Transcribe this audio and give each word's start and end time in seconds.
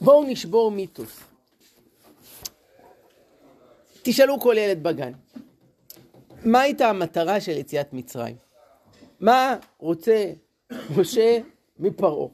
בואו 0.00 0.24
נשבור 0.24 0.70
מיתוס. 0.70 1.20
תשאלו 4.02 4.40
כל 4.40 4.54
ילד 4.58 4.82
בגן, 4.82 5.12
מה 6.44 6.60
הייתה 6.60 6.88
המטרה 6.88 7.40
של 7.40 7.52
יציאת 7.52 7.92
מצרים? 7.92 8.36
מה 9.20 9.56
רוצה 9.78 10.32
משה 10.96 11.38
מפרעה? 11.78 12.28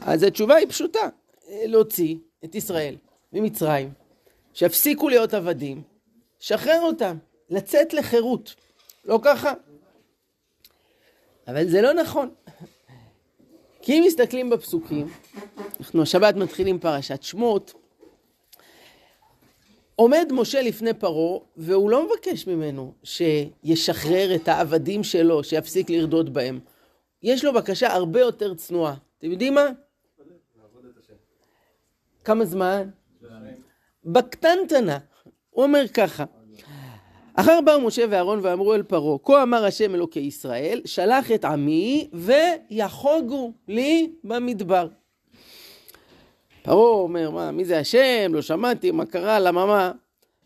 אז 0.00 0.22
התשובה 0.22 0.54
היא 0.54 0.68
פשוטה, 0.68 1.08
להוציא 1.50 2.16
את 2.44 2.54
ישראל 2.54 2.96
ממצרים, 3.32 3.92
שיפסיקו 4.54 5.08
להיות 5.08 5.34
עבדים, 5.34 5.82
שחרר 6.38 6.80
אותם, 6.82 7.16
לצאת 7.50 7.94
לחירות. 7.94 8.54
לא 9.04 9.18
ככה. 9.22 9.52
אבל 11.48 11.68
זה 11.68 11.82
לא 11.82 11.92
נכון. 11.94 12.34
כי 13.84 13.92
אם 13.92 14.04
מסתכלים 14.06 14.50
בפסוקים, 14.50 15.08
אנחנו 15.80 16.02
השבת 16.02 16.36
מתחילים 16.36 16.78
פרשת 16.78 17.22
שמות, 17.22 17.74
עומד 19.96 20.28
משה 20.30 20.62
לפני 20.62 20.94
פרעה, 20.94 21.38
והוא 21.56 21.90
לא 21.90 22.06
מבקש 22.06 22.46
ממנו 22.46 22.94
שישחרר 23.02 24.34
את 24.34 24.48
העבדים 24.48 25.04
שלו, 25.04 25.44
שיפסיק 25.44 25.90
לרדות 25.90 26.32
בהם. 26.32 26.60
יש 27.22 27.44
לו 27.44 27.52
בקשה 27.52 27.94
הרבה 27.94 28.20
יותר 28.20 28.54
צנועה. 28.54 28.94
אתם 29.18 29.30
יודעים 29.30 29.54
מה? 29.54 29.66
כמה 32.24 32.44
זמן? 32.44 32.90
בקטנטנה. 34.04 34.98
הוא 35.50 35.64
אומר 35.64 35.84
ככה, 35.94 36.24
אחר 37.34 37.60
באו 37.64 37.80
משה 37.80 38.04
ואהרון 38.10 38.38
ואמרו 38.42 38.74
אל 38.74 38.82
פרעה, 38.82 39.18
כה 39.24 39.42
אמר 39.42 39.64
השם 39.64 39.94
אלוקי 39.94 40.20
ישראל, 40.20 40.80
שלח 40.84 41.32
את 41.32 41.44
עמי 41.44 42.08
ויחוגו 42.12 43.52
לי 43.68 44.10
במדבר. 44.24 44.88
פרעה 46.62 46.76
אומר, 46.76 47.30
מה, 47.30 47.50
מי 47.50 47.64
זה 47.64 47.78
השם? 47.78 48.30
לא 48.34 48.42
שמעתי, 48.42 48.90
מה 48.90 49.06
קרה? 49.06 49.38
למה 49.40 49.66
מה? 49.66 49.92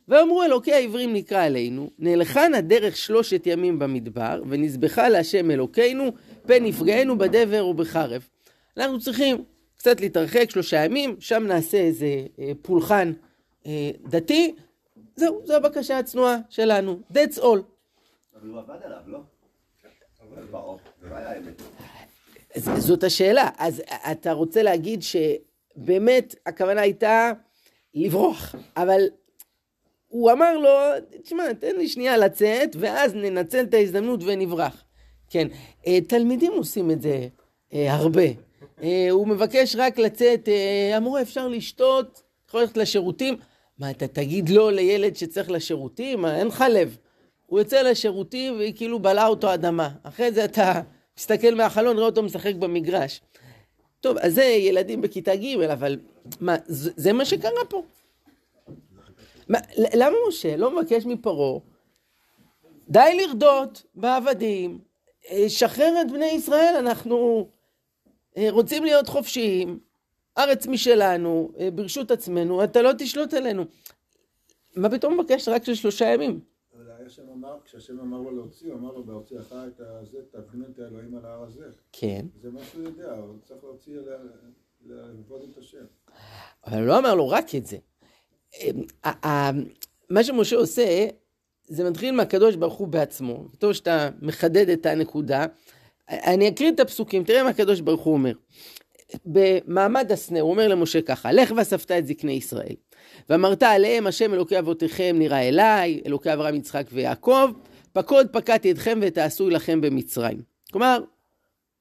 ואמרו 0.09 0.43
אלוקי 0.43 0.73
העברים 0.73 1.13
נקרא 1.13 1.47
אלינו, 1.47 1.91
נלכה 1.99 2.49
נא 2.49 2.61
דרך 2.61 2.97
שלושת 2.97 3.43
ימים 3.47 3.79
במדבר, 3.79 4.43
ונזבחה 4.49 5.09
להשם 5.09 5.51
אלוקינו, 5.51 6.13
פן 6.47 6.65
נפגענו 6.65 7.19
בדבר 7.19 7.67
ובחרב. 7.67 8.29
אנחנו 8.77 8.99
צריכים 8.99 9.45
קצת 9.77 10.01
להתרחק 10.01 10.51
שלושה 10.51 10.85
ימים, 10.85 11.17
שם 11.21 11.45
נעשה 11.47 11.79
איזה 11.79 12.07
אה, 12.39 12.53
פולחן 12.63 13.13
אה, 13.67 13.91
דתי, 14.09 14.55
זהו, 15.19 15.41
זו 15.45 15.57
הבקשה 15.57 15.99
הצנועה 15.99 16.37
שלנו. 16.49 16.99
That's 17.13 17.39
all. 17.39 17.43
אבל 17.43 18.49
הוא 18.49 18.59
עבד 18.59 18.83
עליו, 18.85 18.99
לא? 19.07 19.19
לא. 22.57 22.79
זאת 22.79 23.05
השאלה. 23.05 23.49
אז 23.59 23.83
אתה 24.13 24.33
רוצה 24.33 24.63
להגיד 24.63 25.01
שבאמת 25.03 26.35
הכוונה 26.47 26.81
הייתה 26.81 27.33
לברוח, 27.95 28.55
אבל 28.77 29.01
הוא 30.09 30.33
אמר 30.33 30.59
לו, 30.59 30.71
תשמע, 31.23 31.53
תן 31.53 31.77
לי 31.77 31.89
שנייה 31.89 32.17
לצאת, 32.17 32.77
ואז 32.79 33.15
ננצל 33.15 33.65
את 33.65 33.75
ההזדמנות 33.75 34.21
ונברח. 34.27 34.85
כן, 35.31 35.49
אה, 35.87 36.01
תלמידים 36.01 36.53
עושים 36.53 36.91
את 36.91 37.03
זה 37.03 37.29
אה, 37.73 37.95
הרבה. 37.95 38.23
אה, 38.83 39.07
הוא 39.11 39.29
מבקש 39.29 39.77
רק 39.77 39.99
לצאת, 39.99 40.49
המורה 40.95 41.23
אפשר 41.23 41.49
לשתות, 41.49 42.23
יכול 42.49 42.61
ללכת 42.61 42.77
לשירותים. 42.77 43.37
מה, 43.79 43.91
אתה 43.91 44.09
תגיד 44.09 44.49
לא 44.49 44.73
לילד 44.73 45.17
שצריך 45.17 45.51
לשירותים? 45.51 46.21
מה, 46.21 46.39
אין 46.39 46.47
לך 46.47 46.65
לב. 46.71 46.97
הוא 47.47 47.59
יוצא 47.59 47.83
לשירותים 47.83 48.57
והיא 48.57 48.75
כאילו 48.77 48.99
בלעה 48.99 49.27
אותו 49.27 49.55
אדמה. 49.55 49.89
אחרי 50.03 50.33
זה 50.33 50.45
אתה 50.45 50.81
מסתכל 51.19 51.55
מהחלון, 51.55 51.97
רואה 51.97 52.07
אותו 52.07 52.23
משחק 52.23 52.55
במגרש. 52.55 53.21
טוב, 54.01 54.19
אז 54.19 54.35
זה 54.35 54.45
ילדים 54.45 55.01
בכיתה 55.01 55.37
ג', 55.37 55.61
אבל 55.61 55.99
מה, 56.41 56.57
זה, 56.67 56.91
זה 56.97 57.13
מה 57.13 57.25
שקרה 57.25 57.65
פה. 57.69 57.83
מה, 59.49 59.59
למה 59.95 60.17
משה 60.29 60.57
לא 60.57 60.77
מבקש 60.77 61.07
מפרעה, 61.07 61.61
די 62.89 63.21
לרדות 63.21 63.83
בעבדים, 63.95 64.79
אה, 65.31 65.49
שחרר 65.49 66.01
את 66.01 66.13
בני 66.13 66.27
ישראל, 66.27 66.75
אנחנו 66.79 67.49
אה, 68.37 68.51
רוצים 68.51 68.85
להיות 68.85 69.09
חופשיים, 69.09 69.79
ארץ 70.39 70.67
משלנו, 70.67 71.53
אה, 71.59 71.71
ברשות 71.71 72.11
עצמנו, 72.11 72.65
אתה 72.65 72.83
לא 72.83 72.91
תשלוט 72.99 73.35
עלינו. 73.35 73.65
מה 74.77 74.91
פתאום 74.91 75.21
מבקש 75.21 75.49
רק 75.49 75.65
של 75.65 75.75
שלושה 75.75 76.05
ימים? 76.05 76.41
השם 77.09 77.29
אמר, 77.33 77.57
כשהשם 77.65 78.01
אמר 78.01 78.19
לו 78.19 78.31
להוציא, 78.31 78.73
הוא 78.73 78.79
אמר 78.79 78.93
לו 78.93 79.05
בהוציאך 79.05 79.53
את 79.53 79.81
הזה, 79.81 80.19
תפגין 80.31 80.65
את 80.71 80.79
האלוהים 80.79 81.17
על 81.17 81.25
ההר 81.25 81.43
הזה. 81.43 81.65
כן. 81.93 82.27
זה 82.43 82.51
מה 82.51 82.61
שהוא 82.65 82.83
יודע, 82.83 83.13
הוא 83.13 83.39
צריך 83.45 83.65
להוציא, 83.65 83.93
לעבוד 84.87 85.41
את 85.51 85.59
השם. 85.59 85.85
אבל 86.67 86.79
הוא 86.79 86.87
לא 86.87 86.99
אמר 86.99 87.15
לו 87.15 87.29
רק 87.29 87.55
את 87.55 87.67
זה. 87.67 87.77
מה 90.11 90.25
שמשה 90.25 90.57
עושה, 90.57 91.07
זה 91.65 91.91
מתחיל 91.91 92.15
מהקדוש 92.15 92.57
ברוך 92.57 92.75
הוא 92.75 92.89
בעצמו. 92.89 93.45
טוב 93.59 93.73
שאתה 93.73 94.11
מחדד 94.23 94.69
את 94.69 94.87
הנקודה. 94.87 95.47
אני 96.09 96.49
אקריא 96.49 96.71
את 96.71 96.81
הפסוקים, 96.81 97.25
תראה 97.25 97.43
מה 97.43 97.49
הקדוש 97.49 97.81
ברוך 97.81 98.03
הוא 98.03 98.15
אומר. 98.15 98.33
במעמד 99.27 100.13
הסנה, 100.13 100.41
הוא 100.41 100.51
אומר 100.51 100.69
למשה 100.69 101.03
ככה, 101.03 101.33
לך 101.33 101.53
ואספת 101.57 101.91
את 101.91 102.07
זקני 102.07 102.33
ישראל. 102.33 102.75
ואמרת 103.29 103.63
עליהם, 103.63 104.07
השם 104.07 104.35
אלוקי 104.35 104.59
אבותיכם 104.59 105.17
נראה 105.19 105.49
אליי, 105.49 106.01
אלוקי 106.07 106.33
אברהם, 106.33 106.55
יצחק 106.55 106.87
ויעקב, 106.93 107.51
פקוד 107.93 108.27
פקדתי 108.33 108.71
אתכם 108.71 108.99
ותעשו 109.03 109.51
לכם 109.51 109.81
במצרים. 109.81 110.39
כלומר, 110.73 111.05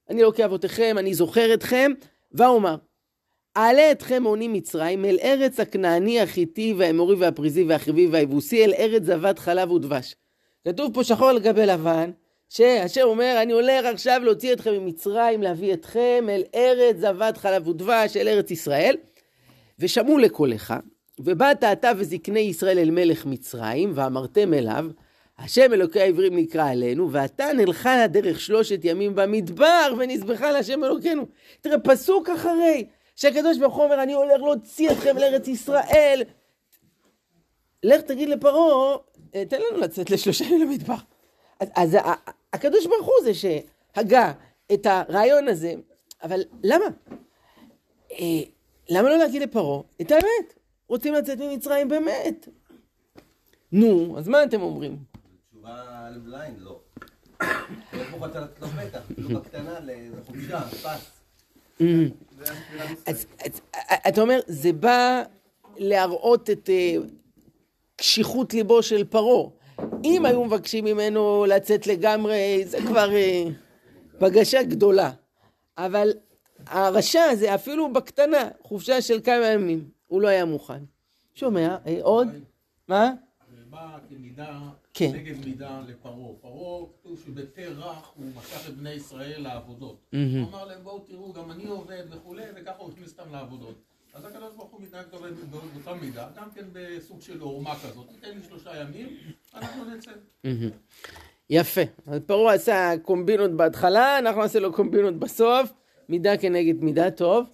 אני 0.09 0.21
אלוקי 0.21 0.45
אבותיכם, 0.45 0.95
אני 0.99 1.13
זוכר 1.13 1.53
אתכם, 1.53 1.91
ואומר, 2.31 2.75
אעלה 3.57 3.91
אתכם 3.91 4.23
מעונים 4.23 4.53
מצרים 4.53 5.05
אל 5.05 5.17
ארץ 5.21 5.59
הכנעני, 5.59 6.21
החיטי 6.21 6.73
והאמורי 6.77 7.15
והפריזי 7.15 7.63
והחיבי 7.63 8.07
והיבוסי, 8.07 8.65
אל 8.65 8.73
ארץ 8.73 9.03
זבת 9.03 9.39
חלב 9.39 9.71
ודבש. 9.71 10.15
כתוב 10.67 10.93
פה 10.93 11.03
שחור 11.03 11.29
על 11.29 11.39
גבי 11.39 11.65
לבן, 11.65 12.11
שהשם 12.49 13.01
אומר, 13.03 13.39
אני 13.41 13.53
הולך 13.53 13.85
עכשיו 13.85 14.21
להוציא 14.23 14.53
אתכם 14.53 14.73
ממצרים, 14.73 15.43
להביא 15.43 15.73
אתכם 15.73 16.25
אל 16.29 16.43
ארץ 16.55 16.95
זבת 16.97 17.37
חלב 17.37 17.67
ודבש, 17.67 18.17
אל 18.17 18.27
ארץ 18.27 18.51
ישראל. 18.51 18.95
ושמעו 19.79 20.17
לקולך, 20.17 20.73
ובאת 21.19 21.63
אתה 21.63 21.91
וזקני 21.97 22.39
ישראל 22.39 22.79
אל 22.79 22.91
מלך 22.91 23.25
מצרים, 23.25 23.91
ואמרתם 23.95 24.53
אליו, 24.53 24.85
השם 25.37 25.73
אלוקי 25.73 26.01
העברים 26.01 26.35
נקרא 26.35 26.69
עלינו, 26.69 27.11
ואתה 27.11 27.53
נלכה 27.53 28.03
לדרך 28.03 28.39
שלושת 28.39 28.79
ימים 28.83 29.15
במדבר, 29.15 29.93
ונזבחה 29.97 30.51
להשם 30.51 30.83
אלוקינו. 30.83 31.25
תראה, 31.61 31.79
פסוק 31.79 32.29
אחרי, 32.29 32.87
שהקדוש 33.15 33.57
ברוך 33.57 33.75
הוא 33.75 33.83
אומר, 33.83 34.03
אני 34.03 34.13
הולך 34.13 34.41
להוציא 34.41 34.91
אתכם 34.91 35.17
לארץ 35.17 35.47
ישראל. 35.47 36.23
לך 37.83 38.01
תגיד 38.01 38.29
לפרעה, 38.29 38.97
אה, 39.35 39.45
תן 39.45 39.57
לנו 39.69 39.79
לצאת 39.79 40.09
לשלושה 40.09 40.45
ימים 40.45 40.61
למדבר. 40.61 40.95
אז, 41.59 41.67
אז 41.75 41.97
הקדוש 42.53 42.85
ברוך 42.85 43.05
הוא 43.05 43.15
זה 43.23 43.33
שהגה 43.33 44.31
את 44.73 44.85
הרעיון 44.85 45.47
הזה, 45.47 45.73
אבל 46.23 46.41
למה? 46.63 46.85
אה, 48.11 48.17
למה 48.89 49.09
לא 49.09 49.17
להגיד 49.17 49.41
לפרעה 49.41 49.81
את 50.01 50.11
האמת? 50.11 50.53
רוצים 50.87 51.13
לצאת 51.13 51.37
ממצרים 51.39 51.89
באמת. 51.89 52.47
נו, 53.71 54.15
אז 54.17 54.27
מה 54.27 54.43
אתם 54.43 54.61
אומרים? 54.61 54.97
תשובה 55.49 56.09
לא. 56.59 56.79
לחופשה, 60.17 60.61
פס. 60.61 61.11
אז 63.07 63.25
אתה 64.07 64.21
אומר, 64.21 64.39
זה 64.47 64.73
בא 64.73 65.23
להראות 65.77 66.49
את 66.49 66.69
אה, 66.69 66.95
קשיחות 67.95 68.53
ליבו 68.53 68.83
של 68.83 69.03
פרעה. 69.03 69.49
אם 70.03 70.25
היו 70.25 70.45
מבקשים 70.45 70.85
ממנו 70.85 71.45
לצאת 71.49 71.87
לגמרי, 71.87 72.63
זה 72.65 72.77
כבר 72.87 73.15
אה, 73.15 73.43
בגשה 74.21 74.63
גדולה. 74.63 75.11
אבל 75.77 76.13
הרשע 76.67 77.23
הזה, 77.23 77.55
אפילו 77.55 77.93
בקטנה, 77.93 78.49
חופשה 78.63 79.01
של 79.01 79.19
כמה 79.23 79.45
ימים, 79.47 79.89
הוא 80.07 80.21
לא 80.21 80.27
היה 80.27 80.45
מוכן. 80.45 80.83
שומע, 81.35 81.77
אה, 81.87 81.97
עוד? 82.01 82.27
מה? 82.87 83.11
בא 83.69 83.97
כמידה, 84.09 84.59
כן. 84.93 85.11
נגד 85.13 85.45
מידה 85.45 85.81
לפרעה. 85.87 86.33
פרעה, 86.41 86.85
כתוב 86.99 87.21
שבתרח 87.25 88.11
הוא 88.15 88.25
משך 88.35 88.69
את 88.69 88.73
בני 88.77 88.91
ישראל 88.91 89.41
לעבודות. 89.41 89.97
הוא 90.11 90.49
אמר 90.49 90.65
להם, 90.65 90.83
בואו 90.83 90.99
תראו, 90.99 91.33
גם 91.33 91.51
אני 91.51 91.65
עובד 91.65 92.03
וכולי, 92.09 92.43
וככה 92.55 92.77
הוא 92.77 92.91
הכניס 92.91 93.19
אותם 93.19 93.31
לעבודות. 93.31 93.75
אז 94.17 94.25
הקדוש 94.25 94.55
ברוך 94.55 94.71
הוא 94.71 94.81
מתנהג 94.81 95.05
טוב 95.05 95.25
באותה 95.49 95.93
מידה, 95.93 96.29
גם 96.35 96.51
כן 96.51 96.65
בסוג 96.73 97.21
של 97.21 97.39
עורמה 97.39 97.75
כזאת. 97.75 98.09
תיתן 98.09 98.37
לי 98.37 98.43
שלושה 98.43 98.81
ימים, 98.81 99.17
אנחנו 99.53 99.85
נצא. 99.85 100.11
יפה. 101.49 101.81
אז 102.07 102.21
פרעה 102.25 102.53
עשה 102.53 102.93
קומבינות 103.01 103.51
בהתחלה, 103.51 104.19
אנחנו 104.19 104.41
נעשה 104.41 104.59
לו 104.59 104.73
קומבינות 104.73 105.19
בסוף. 105.19 105.73
מידה 106.09 106.37
כנגד 106.37 106.83
מידה, 106.83 107.11
טוב. 107.11 107.47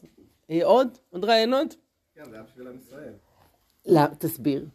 אה, 0.50 0.66
עוד? 0.66 0.88
עוד 1.10 1.26
רעיונות? 1.26 1.76
כן, 2.16 2.24
זה 2.30 2.36
היה 2.36 2.44
בשביל 2.44 2.68
עם 2.68 2.78
ישראל. 2.78 3.14
לא, 3.86 4.02
תסביר. 4.20 4.66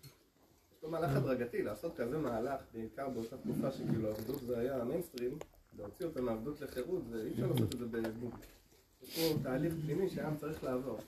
יש 0.73 0.79
פה 0.81 0.89
מהלך 0.89 1.17
הדרגתי, 1.17 1.63
לעשות 1.63 1.97
כזה 1.97 2.19
מהלך, 2.19 2.61
בעיקר 2.75 3.09
באותה 3.09 3.37
תקופה 3.37 3.71
שכאילו 3.71 4.09
עבדות 4.09 4.41
זה 4.47 4.59
היה 4.59 4.77
המיינסטרים, 4.77 5.39
להוציא 5.79 6.07
אותם 6.07 6.25
מעבדות 6.25 6.61
לחירות, 6.61 7.03
ואי 7.11 7.31
אפשר 7.31 7.47
לעשות 7.47 7.75
את 7.75 7.79
זה 7.79 7.87
בגבול. 7.87 8.31
יש 9.03 9.19
פה 9.19 9.43
תהליך 9.43 9.75
פנימי 9.85 10.09
שהעם 10.09 10.37
צריך 10.37 10.65
לעבור. 10.65 10.99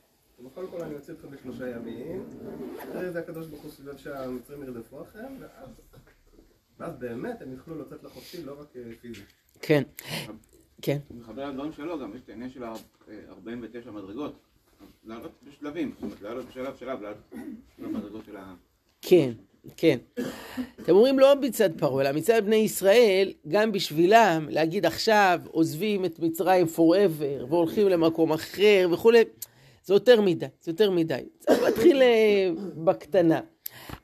קודם 0.54 0.66
כל 0.70 0.82
אני 0.82 0.94
אוציא 0.94 1.14
אתכם 1.14 1.30
בשלושה 1.30 1.70
ימים, 1.70 2.24
אחרי 2.78 3.10
זה 3.10 3.18
הקדוש 3.18 3.46
ברוך 3.46 3.62
הוא 3.62 3.70
סיבב 3.70 3.96
שהמצרים 3.96 4.62
ירדפו 4.62 5.02
אחריהם, 5.02 5.36
ואז, 5.40 5.68
ואז 6.78 6.96
באמת 6.98 7.42
הם 7.42 7.52
יוכלו 7.52 7.78
לצאת 7.78 8.02
לחופשי 8.02 8.44
לא 8.44 8.60
רק 8.60 8.76
אה, 8.76 8.82
פיזית. 9.00 9.24
כן, 9.60 9.82
כן. 10.82 10.98
מחבר 11.10 11.50
לדברים 11.50 11.72
שלו 11.72 11.98
גם, 11.98 12.14
יש 12.14 12.22
את 12.24 12.28
העניין 12.28 12.50
של 12.50 12.64
ה-49 12.64 13.90
מדרגות. 13.90 14.32
לעלות 15.04 15.32
בשלבים, 15.48 15.92
זאת 15.94 16.02
אומרת, 16.02 16.22
לעלות 16.22 16.46
בשלב 16.46 16.76
שלב, 16.76 17.02
לעלות 17.02 17.18
במדרגות 17.78 18.24
של 18.26 18.36
ה... 18.36 18.54
כן, 19.02 19.32
כן. 19.76 19.98
אתם 20.82 20.92
אומרים 20.92 21.18
לא 21.18 21.40
מצד 21.40 21.78
פרעה, 21.78 22.02
אלא 22.02 22.12
מצד 22.18 22.42
בני 22.44 22.56
ישראל, 22.56 23.32
גם 23.48 23.72
בשבילם, 23.72 24.46
להגיד 24.50 24.86
עכשיו 24.86 25.40
עוזבים 25.50 26.04
את 26.04 26.18
מצרים 26.18 26.66
forever, 26.66 27.44
והולכים 27.48 27.88
למקום 27.88 28.32
אחר 28.32 28.88
וכולי, 28.92 29.22
זה 29.84 29.94
יותר 29.94 30.20
מדי, 30.20 30.46
זה 30.60 30.70
יותר 30.70 30.90
מדי. 30.90 31.20
צריך 31.38 31.62
להתחיל 31.62 32.02
אה, 32.02 32.50
בקטנה. 32.84 33.40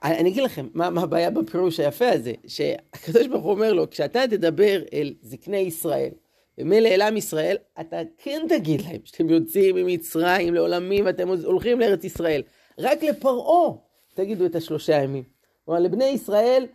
אני 0.04 0.30
אגיד 0.30 0.42
לכם, 0.42 0.68
מה, 0.74 0.90
מה 0.90 1.02
הבעיה 1.02 1.30
בפירוש 1.30 1.80
היפה 1.80 2.08
הזה? 2.08 2.32
שהקדוש 2.46 3.26
ברוך 3.26 3.44
הוא 3.44 3.52
אומר 3.52 3.72
לו, 3.72 3.90
כשאתה 3.90 4.20
תדבר 4.30 4.82
אל 4.92 5.14
זקני 5.22 5.56
ישראל, 5.56 6.10
ומילא 6.58 6.88
אל 6.88 7.02
עם 7.02 7.16
ישראל, 7.16 7.56
אתה 7.80 7.96
כן 8.18 8.46
תגיד 8.48 8.80
להם 8.80 9.00
שאתם 9.04 9.30
יוצאים 9.30 9.76
ממצרים 9.76 10.54
לעולמים 10.54 11.06
ואתם 11.06 11.28
הולכים 11.28 11.80
לארץ 11.80 12.04
ישראל. 12.04 12.42
רק 12.78 13.02
לפרעה 13.02 13.72
תגידו 14.14 14.46
את 14.46 14.54
השלושה 14.54 15.02
ימים. 15.02 15.24
כלומר, 15.64 15.80
לבני 15.80 16.04
ישראל, 16.04 16.66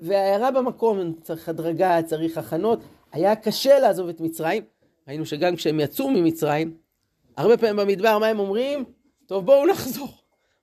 והעיירה 0.00 0.50
במקום, 0.50 1.12
צריך 1.22 1.48
הדרגה, 1.48 2.02
צריך 2.02 2.38
הכנות. 2.38 2.78
היה 3.12 3.36
קשה 3.36 3.78
לעזוב 3.78 4.08
את 4.08 4.20
מצרים. 4.20 4.62
ראינו 5.08 5.26
שגם 5.26 5.56
כשהם 5.56 5.80
יצאו 5.80 6.10
ממצרים, 6.10 6.76
הרבה 7.36 7.56
פעמים 7.56 7.76
במדבר, 7.76 8.18
מה 8.18 8.26
הם 8.26 8.38
אומרים? 8.38 8.84
טוב, 9.26 9.46
בואו 9.46 9.66
נחזור. 9.66 10.08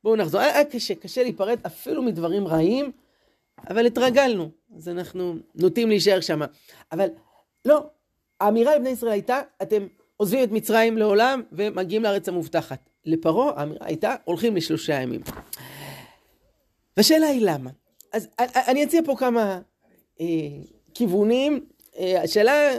בואו 0.03 0.15
נחזור. 0.15 0.41
היה 0.41 0.65
קשה, 0.65 0.95
קשה 0.95 1.23
להיפרד 1.23 1.57
אפילו 1.65 2.01
מדברים 2.01 2.47
רעים, 2.47 2.91
אבל 3.69 3.85
התרגלנו. 3.85 4.49
אז 4.77 4.89
אנחנו 4.89 5.35
נוטים 5.55 5.89
להישאר 5.89 6.21
שם. 6.21 6.41
אבל 6.91 7.07
לא, 7.65 7.85
האמירה 8.39 8.75
לבני 8.75 8.89
ישראל 8.89 9.11
הייתה, 9.11 9.41
אתם 9.61 9.87
עוזבים 10.17 10.43
את 10.43 10.51
מצרים 10.51 10.97
לעולם 10.97 11.41
ומגיעים 11.51 12.03
לארץ 12.03 12.29
המובטחת. 12.29 12.89
לפרעה 13.05 13.59
האמירה 13.59 13.85
הייתה, 13.85 14.15
הולכים 14.23 14.55
לשלושה 14.55 14.93
ימים. 14.93 15.21
והשאלה 16.97 17.27
היא 17.27 17.41
למה. 17.45 17.69
אז 18.13 18.27
אני 18.39 18.83
אציע 18.83 19.01
פה 19.05 19.15
כמה 19.17 19.59
אה, 20.21 20.25
כיוונים. 20.93 21.65
אה, 21.97 22.21
השאלה 22.21 22.71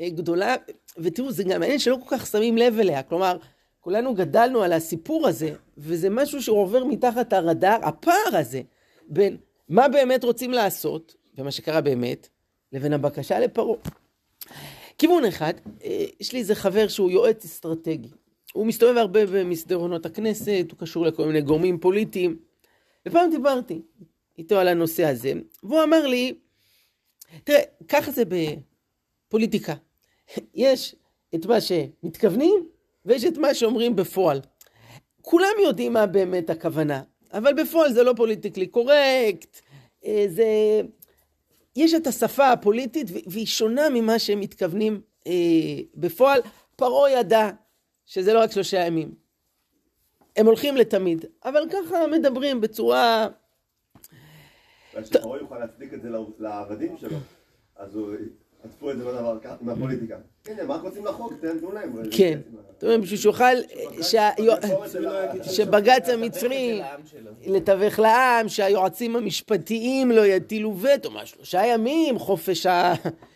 גדולה, 0.00 0.56
ותראו, 0.98 1.32
זה 1.32 1.44
גם 1.44 1.60
מעניין 1.60 1.78
שלא 1.78 1.98
כל 2.04 2.16
כך 2.16 2.26
שמים 2.26 2.58
לב 2.58 2.78
אליה. 2.78 3.02
כלומר, 3.02 3.36
כולנו 3.80 4.14
גדלנו 4.14 4.62
על 4.62 4.72
הסיפור 4.72 5.28
הזה, 5.28 5.54
וזה 5.78 6.10
משהו 6.10 6.42
שעובר 6.42 6.84
מתחת 6.84 7.32
הרדאר, 7.32 7.78
הפער 7.82 8.36
הזה, 8.38 8.62
בין 9.08 9.36
מה 9.68 9.88
באמת 9.88 10.24
רוצים 10.24 10.50
לעשות, 10.50 11.14
ומה 11.38 11.50
שקרה 11.50 11.80
באמת, 11.80 12.28
לבין 12.72 12.92
הבקשה 12.92 13.38
לפרעה. 13.38 13.76
כיוון 14.98 15.24
אחד, 15.24 15.52
אה, 15.84 16.04
יש 16.20 16.32
לי 16.32 16.38
איזה 16.38 16.54
חבר 16.54 16.88
שהוא 16.88 17.10
יועץ 17.10 17.44
אסטרטגי. 17.44 18.08
הוא 18.52 18.66
מסתובב 18.66 18.96
הרבה 18.96 19.26
במסדרונות 19.26 20.06
הכנסת, 20.06 20.66
הוא 20.70 20.78
קשור 20.78 21.06
לכל 21.06 21.26
מיני 21.26 21.40
גורמים 21.40 21.78
פוליטיים. 21.78 22.38
ופעם 23.08 23.30
דיברתי 23.30 23.82
איתו 24.38 24.58
על 24.58 24.68
הנושא 24.68 25.04
הזה, 25.04 25.32
והוא 25.62 25.82
אמר 25.82 26.06
לי, 26.06 26.34
תראה, 27.44 27.60
ככה 27.88 28.10
זה 28.10 28.22
בפוליטיקה. 28.24 29.74
יש 30.54 30.96
את 31.34 31.46
מה 31.46 31.56
שמתכוונים, 31.60 32.68
ויש 33.04 33.24
את 33.24 33.38
מה 33.38 33.54
שאומרים 33.54 33.96
בפועל. 33.96 34.40
כולם 35.22 35.54
יודעים 35.62 35.92
מה 35.92 36.06
באמת 36.06 36.50
הכוונה, 36.50 37.02
אבל 37.32 37.62
בפועל 37.62 37.92
זה 37.92 38.02
לא 38.02 38.12
פוליטיקלי 38.16 38.66
קורקט, 38.66 39.60
אה, 40.04 40.24
זה 40.28 40.46
יש 41.76 41.94
את 41.94 42.06
השפה 42.06 42.52
הפוליטית 42.52 43.06
והיא 43.26 43.46
שונה 43.46 43.88
ממה 43.94 44.18
שהם 44.18 44.40
מתכוונים 44.40 45.00
אה, 45.26 45.32
בפועל. 45.94 46.40
פרעה 46.76 47.10
ידע 47.10 47.50
שזה 48.06 48.32
לא 48.32 48.38
רק 48.38 48.52
שלושה 48.52 48.86
ימים. 48.86 49.14
הם 50.36 50.46
הולכים 50.46 50.76
לתמיד, 50.76 51.24
אבל 51.44 51.68
ככה 51.70 52.06
מדברים 52.06 52.60
בצורה... 52.60 53.28
שפרעה 55.04 55.38
יוכל 55.38 55.58
להצדיק 55.58 55.94
את 55.94 56.02
זה 56.02 56.08
לעבדים 56.38 56.96
שלו, 56.96 57.16
אז 57.76 57.94
הוא... 57.94 58.14
עטפו 58.64 58.90
את 58.90 58.98
זה 58.98 59.04
בדבר 59.04 59.38
ככה, 59.42 59.54
מהפוליטיקה. 59.60 60.16
הנה, 60.46 60.62
מה 60.64 60.76
רוצים 60.76 61.04
לחוק? 61.04 61.32
תנו 61.60 61.72
להם. 61.72 61.92
כן. 62.10 62.38
זאת 62.74 62.84
אומרת, 62.84 63.00
בשביל 63.00 63.18
שיוכל, 63.18 63.54
שבג"ץ 65.42 66.08
המצרי 66.08 66.82
לתווך 67.46 67.98
לעם, 67.98 68.48
שהיועצים 68.48 69.16
המשפטיים 69.16 70.10
לא 70.10 70.26
יטילו 70.26 70.76
וטו, 70.80 71.10
מה 71.10 71.26
שלושה 71.26 71.66
ימים, 71.66 72.18
חופש 72.18 72.66
ה... 72.66 72.94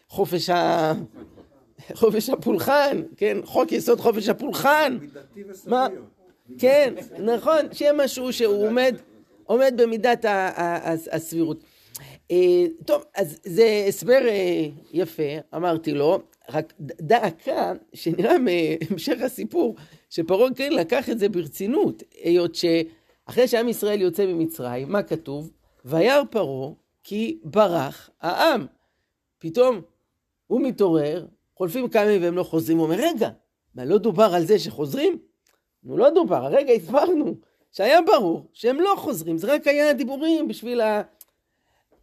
חופש 0.09 0.51
ה... 0.51 0.93
חופש 1.95 2.31
הפולחן, 2.31 3.03
כן, 3.17 3.39
חוק 3.45 3.73
יסוד 3.73 4.01
חופש 4.01 4.29
הפולחן. 4.29 4.99
מה? 5.67 5.87
כן, 6.59 6.95
נכון, 7.19 7.67
שיהיה 7.73 7.93
משהו 7.93 8.33
שהוא 8.33 8.67
עומד, 8.67 8.95
עומד 9.45 9.75
במידת 9.77 10.25
הסבירות. 11.13 11.65
אה, 12.31 12.67
טוב, 12.85 13.05
אז 13.17 13.39
זה 13.45 13.85
הסבר 13.89 14.21
אה, 14.29 14.67
יפה, 14.93 15.23
אמרתי 15.57 15.93
לו, 15.93 16.19
רק 16.51 16.73
דע 16.81 17.31
כאן, 17.31 17.77
שנראה 17.95 18.35
מהמשך 18.39 19.23
הסיפור, 19.23 19.77
שפרעה 20.11 20.55
כן 20.55 20.73
לקח 20.73 21.09
את 21.09 21.19
זה 21.19 21.29
ברצינות, 21.29 22.03
היות 22.23 22.55
שאחרי 22.55 23.49
שעם 23.49 23.69
ישראל 23.69 24.01
יוצא 24.01 24.27
ממצרים, 24.27 24.93
מה 24.93 25.03
כתוב? 25.03 25.51
וירא 25.85 26.25
פרעה 26.31 26.71
כי 27.05 27.39
ברח 27.45 28.11
העם. 28.21 28.67
פתאום 29.39 29.81
הוא 30.47 30.61
מתעורר, 30.61 31.27
חולפים 31.55 31.89
כמה 31.89 32.11
והם 32.21 32.35
לא 32.35 32.43
חוזרים, 32.43 32.79
הוא 32.79 32.87
אומר, 32.87 32.97
רגע, 32.99 33.29
מה 33.75 33.85
לא 33.85 33.99
דובר 33.99 34.35
על 34.35 34.45
זה 34.45 34.59
שחוזרים? 34.59 35.19
נו, 35.83 35.97
לא 35.97 36.11
דובר, 36.11 36.45
הרגע 36.45 36.73
הסברנו 36.73 37.35
שהיה 37.73 38.03
ברור 38.03 38.47
שהם 38.53 38.81
לא 38.81 38.95
חוזרים, 38.97 39.39
זה 39.39 39.55
רק 39.55 39.67
היה 39.67 39.93
דיבורים 39.93 40.49
בשביל 40.49 40.81
ה... 40.81 41.03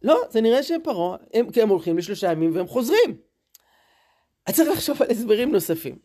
לא, 0.06 0.22
זה 0.30 0.40
נראה 0.40 0.62
שפרעה, 0.62 1.16
הם, 1.34 1.50
כי 1.50 1.62
הם 1.62 1.68
הולכים 1.68 1.98
לשלושה 1.98 2.32
ימים 2.32 2.56
והם 2.56 2.66
חוזרים. 2.66 3.16
אז 4.46 4.54
צריך 4.54 4.68
לחשוב 4.70 5.02
על 5.02 5.10
הסברים 5.10 5.52
נוספים. 5.52 5.98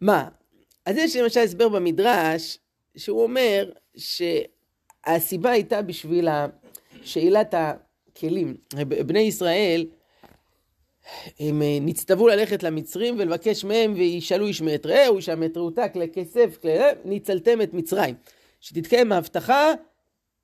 מה? 0.00 0.28
אז 0.86 0.96
יש 0.96 1.16
למשל 1.16 1.40
הסבר 1.40 1.68
במדרש, 1.68 2.58
שהוא 2.96 3.22
אומר 3.22 3.70
שהסיבה 3.96 5.50
הייתה 5.50 5.82
בשביל 5.82 6.28
שאלת 7.02 7.54
הכלים. 7.56 8.56
בני 9.06 9.20
ישראל, 9.20 9.86
הם 11.38 11.62
אה, 11.62 11.78
נצטוו 11.80 12.28
ללכת 12.28 12.62
למצרים 12.62 13.14
ולבקש 13.18 13.64
מהם 13.64 13.94
וישאלו 13.94 14.46
איש 14.46 14.62
מאת 14.62 14.86
רעהו, 14.86 15.16
איש 15.16 15.28
מאת 15.28 15.56
רעותה, 15.56 15.88
כלי 15.88 16.08
כסף, 16.08 16.58
כלי... 16.62 16.78
ניצלתם 17.04 17.62
את 17.62 17.74
מצרים. 17.74 18.14
שתתקיים 18.60 19.12
ההבטחה 19.12 19.72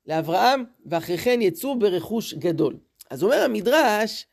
לאברהם, 0.05 0.63
ואחרי 0.85 1.17
כן 1.17 1.41
יצאו 1.41 1.79
ברכוש 1.79 2.33
גדול. 2.33 2.86
אז 3.09 3.23
אומר 3.23 3.43
המדרש, 3.43 4.25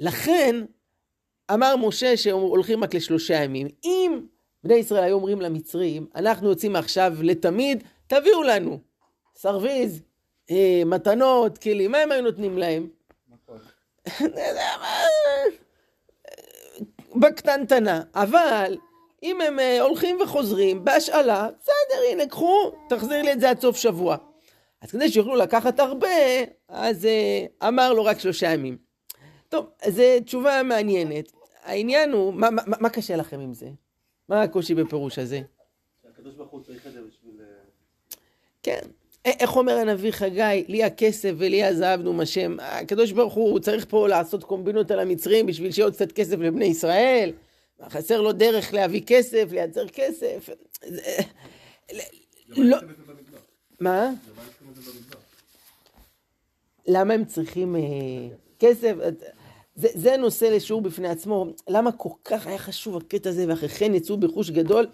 לכן 0.00 0.56
אמר 1.54 1.76
משה 1.76 2.16
שהולכים 2.16 2.84
רק 2.84 2.94
לשלושה 2.94 3.34
ימים. 3.34 3.68
אם 3.84 4.20
בני 4.64 4.74
ישראל 4.74 5.04
היו 5.04 5.14
אומרים 5.14 5.40
למצרים, 5.40 6.06
אנחנו 6.14 6.48
יוצאים 6.48 6.76
עכשיו 6.76 7.12
לתמיד, 7.22 7.84
תביאו 8.06 8.42
לנו 8.42 8.78
סרוויז, 9.34 10.02
אה, 10.50 10.82
מתנות, 10.86 11.58
כלים, 11.58 11.90
מה 11.92 11.98
הם 11.98 12.12
היו 12.12 12.22
נותנים 12.22 12.58
להם? 12.58 12.88
בקטנטנה. 17.20 18.02
אבל 18.14 18.76
אם 19.22 19.40
הם 19.40 19.58
אה, 19.58 19.80
הולכים 19.80 20.20
וחוזרים 20.20 20.84
בהשאלה, 20.84 21.48
בסדר, 21.60 22.02
הנה, 22.10 22.26
קחו, 22.26 22.72
תחזיר 22.88 23.22
לי 23.22 23.32
את 23.32 23.40
זה 23.40 23.50
עד 23.50 23.60
סוף 23.60 23.76
שבוע. 23.76 24.16
אז 24.82 24.90
כדי 24.90 25.08
שיוכלו 25.08 25.36
לקחת 25.36 25.80
הרבה, 25.80 26.08
אז 26.68 27.04
אה, 27.04 27.68
אמר 27.68 27.92
לו 27.92 28.04
רק 28.04 28.18
שלושה 28.18 28.52
ימים. 28.52 28.76
טוב, 29.48 29.66
זו 29.88 30.02
תשובה 30.24 30.62
מעניינת. 30.62 31.32
העניין 31.62 32.12
הוא, 32.12 32.34
מה, 32.34 32.50
מה, 32.50 32.62
מה 32.66 32.88
קשה 32.88 33.16
לכם 33.16 33.40
עם 33.40 33.54
זה? 33.54 33.68
מה 34.28 34.42
הקושי 34.42 34.74
בפירוש 34.74 35.18
הזה? 35.18 35.40
שהקדוש 36.02 36.34
ברוך 36.34 36.50
הוא 36.50 36.62
צריך 36.62 36.86
את 36.86 36.92
זה 36.92 37.00
בשביל... 37.02 37.40
אה, 37.40 37.46
כן. 38.62 38.80
איך 39.24 39.56
אומר 39.56 39.72
הנביא 39.72 40.10
חגי, 40.10 40.64
לי 40.68 40.84
הכסף 40.84 41.32
ולי 41.38 41.64
הזהב 41.64 42.00
נום 42.00 42.20
השם. 42.20 42.56
הקדוש 42.60 43.12
ברוך 43.12 43.34
הוא 43.34 43.60
צריך 43.60 43.86
פה 43.88 44.08
לעשות 44.08 44.44
קומבינות 44.44 44.90
על 44.90 45.00
המצרים 45.00 45.46
בשביל 45.46 45.72
שיהיה 45.72 45.86
עוד 45.86 45.94
קצת 45.94 46.12
כסף 46.12 46.38
לבני 46.38 46.64
ישראל. 46.64 47.32
חסר 47.88 48.20
לו 48.20 48.32
דרך 48.32 48.74
להביא 48.74 49.02
כסף, 49.06 49.48
לייצר 49.50 49.88
כסף. 49.88 50.48
לא... 52.48 52.76
מה? 53.80 54.10
למה 56.86 57.14
הם 57.14 57.24
צריכים 57.24 57.76
אה, 57.76 57.80
כסף? 58.58 58.94
זה, 59.74 59.88
זה 59.94 60.16
נושא 60.16 60.44
לשיעור 60.44 60.82
בפני 60.82 61.08
עצמו. 61.08 61.46
למה 61.68 61.92
כל 61.92 62.08
כך 62.24 62.46
היה 62.46 62.58
חשוב 62.58 62.96
הקטע 62.96 63.30
הזה, 63.30 63.44
ואחרי 63.48 63.68
כן 63.68 63.94
יצאו 63.94 64.16
בחוש 64.16 64.50
גדול? 64.50 64.86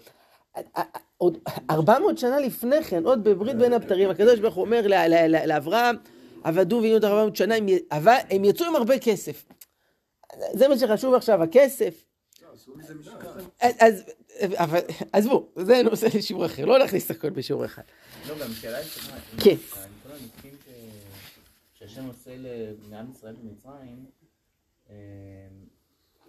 עוד 1.17 1.37
400 1.69 2.17
שנה 2.17 2.39
לפני 2.39 2.83
כן, 2.83 3.05
עוד 3.05 3.23
בברית 3.23 3.57
בין 3.57 3.73
הבתרים, 3.73 4.09
הקדוש 4.09 4.39
ברוך 4.39 4.55
הוא 4.55 4.65
אומר 4.65 4.87
לאברהם, 5.45 5.95
עבדו 6.43 6.79
והנה 6.81 6.93
עוד 6.93 7.05
400 7.05 7.35
שנה, 7.35 7.55
הם, 7.55 7.67
הם 8.29 8.45
יצאו 8.45 8.65
עם 8.65 8.75
הרבה 8.75 8.99
כסף. 8.99 9.45
זה 10.53 10.67
מה 10.67 10.77
שחשוב 10.77 11.13
עכשיו, 11.13 11.43
הכסף. 11.43 12.03
אז, 13.61 14.03
אבל, 14.55 14.79
עזבו, 15.13 15.49
זה 15.55 15.81
נושא 15.83 16.07
לשיעור 16.17 16.45
אחר, 16.45 16.65
לא 16.65 16.83
נכניס 16.83 17.05
את 17.05 17.11
הכל 17.11 17.29
בשיעור 17.29 17.65
אחד. 17.65 17.83
לא, 18.27 18.35
גם 18.39 18.51
שאלה 18.53 18.83
סליחה, 18.83 19.17
כן. 19.43 19.55
כל 20.03 20.09
המקרים 20.11 20.53
שהשם 21.73 22.05
עושה 22.05 22.31
לעם 22.89 23.11
ישראל 23.11 23.35
במצרים, 23.35 24.05
אה, 24.89 24.95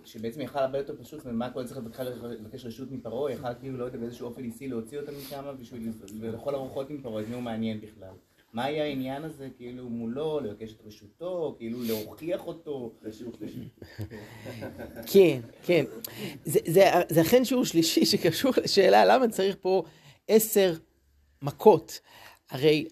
שבעצם 0.05 0.41
יכל 0.41 0.59
הרבה 0.59 0.79
יותר 0.79 0.95
פשוט, 1.03 1.21
ומה 1.25 1.47
הכל 1.47 1.67
צריך 1.67 1.81
לבקש 2.25 2.65
רשות 2.65 2.91
מפרעה, 2.91 3.33
יכל 3.33 3.55
כאילו, 3.61 3.79
לא 3.79 3.85
יודע, 3.85 3.99
באיזשהו 3.99 4.29
אופן 4.29 4.43
ניסי 4.43 4.69
להוציא 4.69 4.99
אותם 5.01 5.13
משם, 5.19 5.45
ולכל 6.21 6.55
הרוחות 6.55 6.91
עם 6.91 7.03
פרעה, 7.03 7.23
את 7.23 7.29
מי 7.29 7.35
הוא 7.35 7.43
מעניין 7.43 7.81
בכלל. 7.81 8.15
מה 8.53 8.65
היה 8.65 8.85
העניין 8.85 9.25
הזה, 9.25 9.49
כאילו, 9.57 9.89
מולו, 9.89 10.41
לבקש 10.41 10.73
את 10.73 10.81
רשותו, 10.87 11.55
כאילו, 11.59 11.83
להוכיח 11.83 12.47
אותו? 12.47 12.93
כן, 15.13 15.41
כן. 15.63 15.85
זה, 16.45 16.59
זה, 16.67 16.85
זה 17.09 17.21
אכן 17.21 17.45
שיעור 17.45 17.65
שלישי 17.65 18.07
שקשור 18.07 18.53
לשאלה 18.65 19.05
למה 19.05 19.29
צריך 19.29 19.57
פה 19.61 19.83
עשר 20.29 20.73
מכות. 21.43 22.01
הרי 22.51 22.89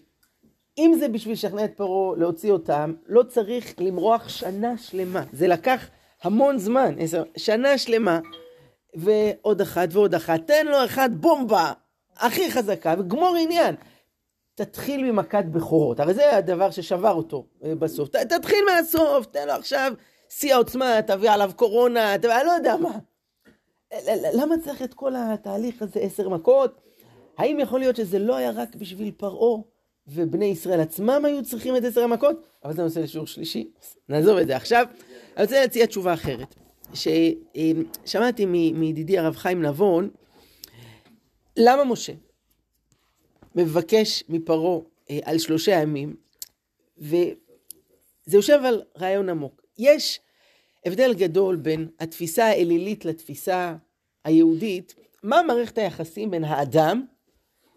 אם 0.77 0.95
זה 0.99 1.07
בשביל 1.07 1.33
לשכנע 1.33 1.65
את 1.65 1.77
פרעה 1.77 2.17
להוציא 2.17 2.51
אותם, 2.51 2.93
לא 3.07 3.23
צריך 3.23 3.73
למרוח 3.77 4.29
שנה 4.29 4.77
שלמה. 4.77 5.23
זה 5.33 5.47
לקח 5.47 5.89
המון 6.23 6.57
זמן, 6.57 6.95
עשר, 6.99 7.23
שנה 7.37 7.77
שלמה, 7.77 8.19
ועוד 8.95 9.61
אחת 9.61 9.89
ועוד 9.91 10.15
אחת. 10.15 10.47
תן 10.47 10.65
לו 10.65 10.85
אחת 10.85 11.09
בומבה 11.11 11.73
הכי 12.17 12.51
חזקה, 12.51 12.95
וגמור 12.99 13.35
עניין. 13.39 13.75
תתחיל 14.61 15.11
ממכת 15.11 15.45
בכורות, 15.51 15.99
הרי 15.99 16.13
זה 16.13 16.35
הדבר 16.37 16.71
ששבר 16.71 17.11
אותו 17.11 17.45
אה, 17.63 17.75
בסוף. 17.75 18.09
ת, 18.09 18.15
תתחיל 18.15 18.59
מהסוף, 18.65 19.25
תן 19.25 19.47
לו 19.47 19.53
עכשיו 19.53 19.93
שיא 20.29 20.53
העוצמה, 20.53 21.01
תביא 21.07 21.31
עליו 21.31 21.51
קורונה, 21.55 22.17
תביא, 22.17 22.35
אני 22.35 22.45
לא 22.45 22.51
יודע 22.51 22.75
מה. 22.77 22.97
למה 24.33 24.55
צריך 24.63 24.81
את 24.81 24.93
כל 24.93 25.13
התהליך 25.15 25.81
הזה 25.81 25.99
עשר 25.99 26.29
מכות? 26.29 26.81
האם 27.37 27.59
יכול 27.59 27.79
להיות 27.79 27.95
שזה 27.95 28.19
לא 28.19 28.35
היה 28.35 28.51
רק 28.51 28.75
בשביל 28.75 29.11
פרעה 29.17 29.61
ובני 30.07 30.45
ישראל 30.45 30.79
עצמם 30.79 31.25
היו 31.25 31.43
צריכים 31.43 31.75
את 31.77 31.83
עשר 31.83 32.03
המכות? 32.03 32.47
אבל 32.63 32.73
זה 32.73 32.83
נושא 32.83 32.99
לשיעור 32.99 33.27
שלישי, 33.27 33.71
נעזוב 34.09 34.37
את 34.37 34.47
זה. 34.47 34.55
עכשיו, 34.55 34.85
אני 35.37 35.43
רוצה 35.43 35.61
להציע 35.61 35.85
תשובה 35.85 36.13
אחרת, 36.13 36.55
ששמעתי 36.93 38.45
מ- 38.45 38.79
מידידי 38.79 39.17
הרב 39.17 39.35
חיים 39.35 39.61
נבון, 39.61 40.09
למה 41.57 41.83
משה 41.83 42.13
מבקש 43.59 44.23
מפרעה 44.29 44.79
אה, 45.09 45.19
על 45.23 45.37
שלושה 45.37 45.71
ימים, 45.71 46.15
וזה 46.97 47.33
יושב 48.33 48.59
על 48.65 48.83
רעיון 48.97 49.29
עמוק. 49.29 49.61
יש 49.77 50.19
הבדל 50.85 51.13
גדול 51.13 51.55
בין 51.55 51.87
התפיסה 51.99 52.45
האלילית 52.45 53.05
לתפיסה 53.05 53.75
היהודית, 54.23 54.95
מה 55.23 55.41
מערכת 55.47 55.77
היחסים 55.77 56.31
בין 56.31 56.43
האדם 56.43 57.05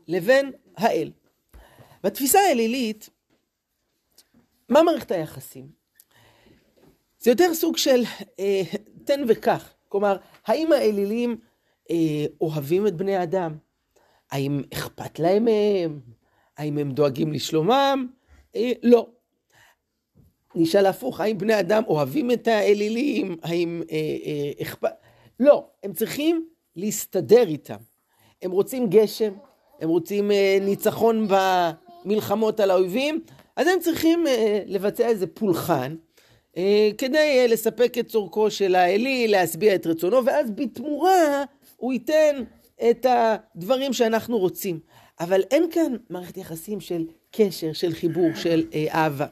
לבין 0.09 0.53
האל. 0.77 1.11
בתפיסה 2.05 2.41
האלילית, 2.41 3.11
מה 4.69 4.83
מערכת 4.83 5.11
היחסים? 5.11 5.69
זה 7.19 7.31
יותר 7.31 7.55
סוג 7.55 7.77
של 7.77 8.03
אה, 8.39 8.62
תן 9.05 9.21
וקח. 9.29 9.75
כלומר, 9.89 10.17
האם 10.47 10.73
האלילים 10.73 11.37
אה, 11.91 12.27
אוהבים 12.41 12.87
את 12.87 12.97
בני 12.97 13.17
האדם? 13.17 13.57
האם 14.33 14.62
אכפת 14.75 15.19
להם 15.19 15.45
מהם? 15.45 16.01
האם 16.59 16.79
הם 16.79 16.93
דואגים 16.93 17.33
לשלומם? 17.33 18.07
אה, 18.57 18.73
לא. 18.83 19.07
נשאל 20.55 20.87
הפוך, 20.87 21.21
האם 21.21 21.39
בני 21.39 21.61
אדם 21.61 21.83
אוהבים 21.89 22.31
את 22.31 22.49
האלילים? 22.49 23.37
האם 23.43 23.83
אה, 23.91 23.97
אה, 23.97 24.62
אכפת... 24.62 24.91
לא, 25.41 25.67
הם 25.83 25.93
צריכים 25.93 26.47
להסתדר 26.77 27.49
איתם. 27.49 27.77
הם 28.43 28.51
רוצים 28.51 28.87
גשם, 28.89 29.33
הם 29.81 29.89
רוצים 29.89 30.31
אה, 30.31 30.59
ניצחון 30.61 31.29
במלחמות 31.29 32.61
על 32.61 32.71
האויבים, 32.71 33.21
אז 33.57 33.67
הם 33.67 33.81
צריכים 33.81 34.27
אה, 34.27 34.62
לבצע 34.67 35.09
איזה 35.09 35.27
פולחן 35.27 35.97
אה, 36.57 36.91
כדי 36.99 37.39
אה, 37.41 37.47
לספק 37.47 37.95
את 37.99 38.09
צורכו 38.09 38.51
של 38.51 38.75
האליל, 38.75 39.31
להשביע 39.31 39.75
את 39.75 39.87
רצונו, 39.87 40.25
ואז 40.25 40.51
בתמורה 40.51 41.45
הוא 41.77 41.93
ייתן 41.93 42.45
את 42.91 43.07
הדברים 43.09 43.93
שאנחנו 43.93 44.39
רוצים. 44.39 44.81
אבל 45.21 45.41
אין 45.51 45.71
כאן 45.71 45.93
מערכת 46.11 46.37
יחסים 46.37 46.81
של 46.81 47.07
קשר, 47.31 47.73
של 47.73 47.93
חיבור, 47.93 48.29
של 48.35 48.65
אה, 48.75 48.87
אהבה. 48.91 49.27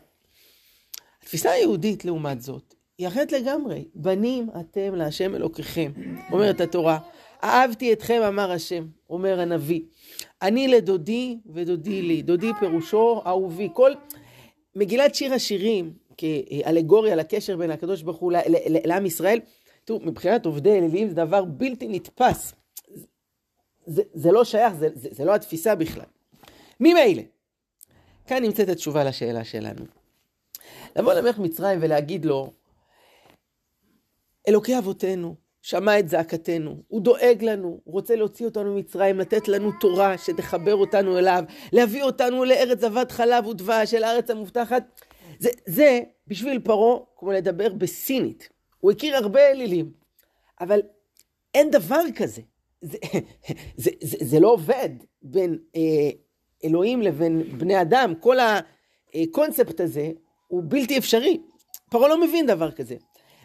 התפיסה 1.22 1.50
היהודית, 1.50 2.04
לעומת 2.04 2.40
זאת, 2.42 2.74
היא 2.98 3.08
אחרת 3.08 3.32
לגמרי. 3.32 3.84
בנים 3.94 4.48
אתם 4.60 4.94
להשם 4.94 5.34
אלוקיכם, 5.34 5.92
אומרת 6.32 6.60
התורה. 6.60 6.98
אהבתי 7.44 7.92
אתכם, 7.92 8.22
אמר 8.28 8.50
השם, 8.50 8.86
אומר 9.10 9.40
הנביא. 9.40 9.80
אני 10.42 10.68
לדודי 10.68 11.38
ודודי 11.52 12.02
לי. 12.02 12.22
דודי 12.22 12.50
פירושו 12.60 13.22
אהובי. 13.26 13.68
כל 13.72 13.92
מגילת 14.76 15.14
שיר 15.14 15.34
השירים, 15.34 15.92
כאלגוריה 16.16 17.16
לקשר 17.16 17.56
בין 17.56 17.70
הקדוש 17.70 18.02
ברוך 18.02 18.18
הוא 18.18 18.32
לעם 18.84 19.06
ישראל, 19.06 19.38
תראו, 19.84 20.00
מבחינת 20.02 20.46
עובדי 20.46 20.78
אלילים 20.78 21.08
זה 21.08 21.14
דבר 21.14 21.44
בלתי 21.44 21.88
נתפס. 21.88 22.54
זה, 23.86 24.02
זה 24.14 24.32
לא 24.32 24.44
שייך, 24.44 24.74
זה, 24.74 24.88
זה, 24.94 25.08
זה 25.12 25.24
לא 25.24 25.34
התפיסה 25.34 25.74
בכלל. 25.74 26.04
ממילא, 26.80 27.22
כאן 28.26 28.42
נמצאת 28.42 28.68
התשובה 28.68 29.04
לשאלה 29.04 29.44
שלנו. 29.44 29.84
לבוא 30.96 31.12
למלך 31.12 31.38
מצרים 31.38 31.78
ולהגיד 31.82 32.24
לו, 32.24 32.52
אלוקי 34.48 34.78
אבותינו, 34.78 35.34
שמע 35.62 35.98
את 35.98 36.08
זעקתנו, 36.08 36.82
הוא 36.88 37.00
דואג 37.00 37.44
לנו, 37.44 37.80
הוא 37.84 37.94
רוצה 37.94 38.16
להוציא 38.16 38.46
אותנו 38.46 38.74
ממצרים, 38.74 39.18
לתת 39.18 39.48
לנו 39.48 39.70
תורה 39.80 40.18
שתחבר 40.18 40.74
אותנו 40.74 41.18
אליו, 41.18 41.44
להביא 41.72 42.02
אותנו 42.02 42.44
לארץ 42.44 42.80
זבת 42.80 43.12
חלב 43.12 43.46
ודבש, 43.46 43.94
אל 43.94 44.04
הארץ 44.04 44.30
המובטחת. 44.30 45.00
זה, 45.38 45.50
זה 45.66 46.00
בשביל 46.26 46.60
פרעה 46.64 46.98
כמו 47.16 47.32
לדבר 47.32 47.72
בסינית. 47.72 48.48
הוא 48.80 48.90
הכיר 48.90 49.16
הרבה 49.16 49.50
אלילים, 49.50 49.92
אבל 50.60 50.80
אין 51.54 51.70
דבר 51.70 52.02
כזה. 52.16 52.42
זה, 52.80 52.98
זה, 53.76 53.90
זה, 54.00 54.16
זה 54.20 54.40
לא 54.40 54.48
עובד 54.48 54.90
בין 55.22 55.58
אה, 55.76 56.10
אלוהים 56.64 57.02
לבין 57.02 57.58
בני 57.58 57.80
אדם. 57.80 58.14
כל 58.20 58.36
הקונספט 59.14 59.80
הזה 59.80 60.10
הוא 60.48 60.62
בלתי 60.68 60.98
אפשרי. 60.98 61.40
פרעה 61.90 62.08
לא 62.08 62.20
מבין 62.20 62.46
דבר 62.46 62.70
כזה. 62.70 62.96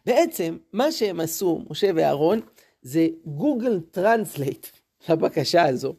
בעצם, 0.06 0.58
מה 0.74 0.92
שהם 0.92 1.20
עשו, 1.20 1.62
משה 1.70 1.90
ואהרון, 1.96 2.42
זה 2.82 3.08
גוגל 3.26 3.80
טרנסלייט 3.92 4.68
לבקשה 5.10 5.66
הזו, 5.66 5.96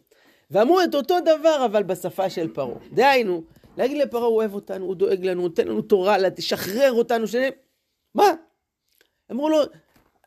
ואמרו 0.50 0.80
את 0.80 0.94
אותו 0.94 1.20
דבר, 1.20 1.62
אבל 1.64 1.82
בשפה 1.82 2.30
של 2.30 2.54
פרעה. 2.54 2.78
דהיינו, 2.92 3.42
להגיד 3.76 3.98
לפרעה, 3.98 4.24
הוא 4.24 4.36
אוהב 4.36 4.54
אותנו, 4.54 4.84
הוא 4.84 4.94
דואג 4.94 5.24
לנו, 5.26 5.40
הוא 5.40 5.48
נותן 5.48 5.68
לנו 5.68 5.82
תורה, 5.82 6.30
תשחרר 6.30 6.92
אותנו, 6.92 7.26
ש... 7.26 7.34
מה? 8.14 8.32
אמרו 9.32 9.48
לו, 9.48 9.58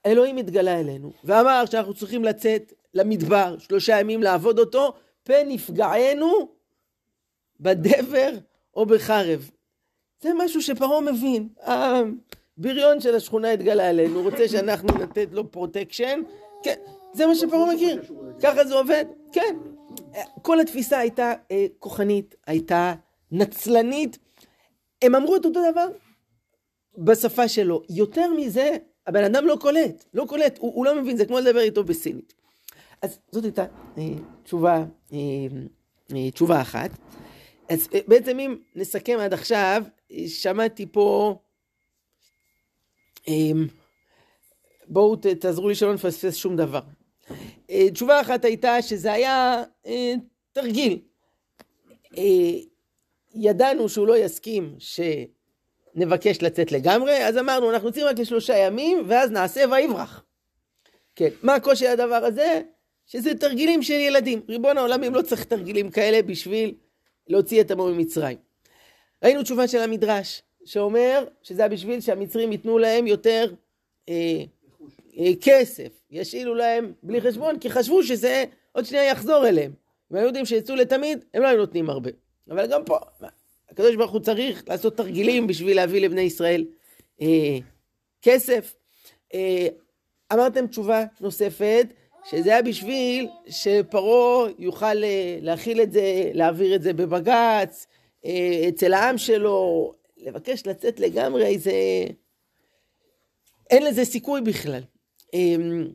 אלוהים 0.06 0.38
התגלה 0.38 0.80
אלינו, 0.80 1.12
ואמר 1.24 1.66
שאנחנו 1.66 1.94
צריכים 1.94 2.24
לצאת 2.24 2.74
למדבר 2.94 3.58
שלושה 3.58 4.00
ימים 4.00 4.24
לעבוד 4.24 4.60
אותו, 4.60 4.94
פן 5.24 5.52
יפגענו 5.52 6.50
בדבר 7.60 8.32
או 8.76 8.86
בחרב. 8.86 9.50
זה 10.22 10.30
משהו 10.38 10.62
שפרעה 10.62 11.02
מבין. 11.02 11.50
הבריון 11.64 13.02
של 13.02 13.16
השכונה 13.16 13.52
התגלה 13.52 13.90
אלינו, 13.90 14.20
הוא 14.20 14.32
רוצה 14.32 14.48
שאנחנו 14.48 14.88
ניתן 14.88 15.28
לו 15.32 15.52
protection. 15.52 16.22
כן, 16.64 16.76
זה 17.14 17.26
מה 17.26 17.36
שפרעה 17.36 17.74
מכיר. 17.74 18.02
ככה 18.42 18.66
זה 18.66 18.76
עובד, 18.76 19.06
כן. 19.32 19.58
כל 20.42 20.60
התפיסה 20.60 21.00
הייתה 21.00 21.34
אה, 21.52 21.66
כוחנית, 21.80 22.36
הייתה 22.48 22.94
נצלנית. 23.32 24.18
הם 25.02 25.16
אמרו 25.16 25.36
את 25.36 25.46
אותו 25.46 25.72
דבר 25.72 25.88
בשפה 26.98 27.48
שלו. 27.48 27.82
יותר 27.90 28.34
מזה, 28.34 28.78
הבן 29.08 29.24
אדם 29.24 29.46
לא 29.46 29.58
קולט, 29.62 30.06
לא 30.14 30.26
קולט, 30.26 30.58
הוא, 30.58 30.74
הוא 30.76 30.86
לא 30.86 31.02
מבין, 31.02 31.18
זה 31.18 31.26
כמו 31.26 31.40
לדבר 31.40 31.60
איתו 31.60 31.84
בסינית. 31.84 32.34
אז 33.02 33.20
זאת 33.32 33.44
הייתה 33.44 33.66
אה, 33.98 34.04
תשובה, 34.44 34.84
אה, 35.14 35.18
אה, 36.16 36.32
תשובה 36.32 36.62
אחת. 36.62 36.90
אז 37.70 37.88
בעצם 38.08 38.40
אם 38.40 38.58
נסכם 38.76 39.18
עד 39.20 39.34
עכשיו, 39.34 39.84
שמעתי 40.28 40.86
פה, 40.92 41.40
בואו 44.88 45.16
תעזרו 45.16 45.70
לי 45.70 45.76
שלא 45.76 45.94
נפספס 45.94 46.36
שום 46.36 46.56
דבר. 46.56 46.80
תשובה 47.94 48.22
אחת 48.22 48.46
הייתה 48.46 48.82
שזה 48.82 49.14
היה 49.14 49.64
תרגיל. 50.54 51.00
ידענו 53.36 53.90
שהוא 53.90 54.08
לא 54.08 54.18
יסכים 54.18 54.76
שנבקש 54.80 56.42
לצאת 56.42 56.72
לגמרי, 56.72 57.26
אז 57.28 57.38
אמרנו 57.38 57.72
אנחנו 57.72 57.88
יוצאים 57.88 58.06
רק 58.06 58.20
לשלושה 58.20 58.58
ימים 58.58 59.04
ואז 59.08 59.32
נעשה 59.32 59.64
ויברח. 59.72 60.24
כן, 61.16 61.30
מה 61.44 61.56
הקושי 61.56 61.88
הדבר 61.88 62.26
הזה? 62.26 62.62
שזה 63.10 63.36
תרגילים 63.36 63.84
של 63.84 63.94
ילדים. 63.94 64.42
ריבון 64.50 64.78
העולמים 64.78 65.14
לא 65.14 65.22
צריך 65.22 65.44
תרגילים 65.44 65.92
כאלה 65.92 66.22
בשביל 66.22 66.74
להוציא 67.28 67.62
את 67.62 67.72
עמו 67.72 67.88
ממצרים. 67.88 68.38
ראינו 69.24 69.44
תשובה 69.44 69.68
של 69.68 69.82
המדרש, 69.82 70.42
שאומר 70.66 71.26
שזה 71.42 71.62
היה 71.62 71.70
בשביל 71.70 72.02
שהמצרים 72.02 72.52
ייתנו 72.52 72.78
להם 72.78 73.08
יותר 73.08 73.54
אה, 74.10 74.44
אה, 75.18 75.32
כסף, 75.42 75.88
ישאילו 76.12 76.56
להם 76.56 76.94
בלי 77.04 77.22
חשבון, 77.22 77.60
כי 77.60 77.70
חשבו 77.70 78.04
שזה 78.04 78.44
עוד 78.72 78.86
שנייה 78.86 79.06
יחזור 79.06 79.48
אליהם. 79.48 79.72
אם 80.12 80.18
היו 80.18 80.26
יודעים 80.26 80.46
שיצאו 80.46 80.76
לתמיד, 80.76 81.26
הם 81.34 81.42
לא 81.42 81.48
היו 81.48 81.58
נותנים 81.58 81.90
הרבה. 81.90 82.10
אבל 82.50 82.68
גם 82.68 82.86
פה, 82.86 82.98
הקדוש 83.70 83.96
ברוך 83.96 84.12
הוא 84.12 84.20
צריך 84.20 84.64
לעשות 84.68 84.98
תרגילים 84.98 85.48
בשביל 85.48 85.76
להביא 85.76 86.02
לבני 86.02 86.22
ישראל 86.22 86.66
אה, 87.22 87.58
כסף. 88.22 88.76
אה, 89.34 89.68
אמרתם 90.34 90.68
תשובה 90.68 91.04
נוספת, 91.22 91.88
שזה 92.24 92.50
היה 92.50 92.62
בשביל 92.62 93.28
שפרעה 93.48 94.50
יוכל 94.60 95.04
אה, 95.04 95.38
להכיל 95.42 95.82
את 95.82 95.92
זה, 95.92 96.32
להעביר 96.34 96.76
את 96.76 96.82
זה 96.82 96.94
בבג"ץ, 96.94 97.88
אה, 98.26 98.66
אצל 98.70 98.94
העם 98.94 99.18
שלו, 99.18 99.92
לבקש 100.18 100.66
לצאת 100.66 101.00
לגמרי, 101.00 101.58
זה... 101.58 101.72
אין 103.70 103.84
לזה 103.84 104.06
סיכוי 104.06 104.42
בכלל. 104.42 104.82
אמ, 105.34 105.88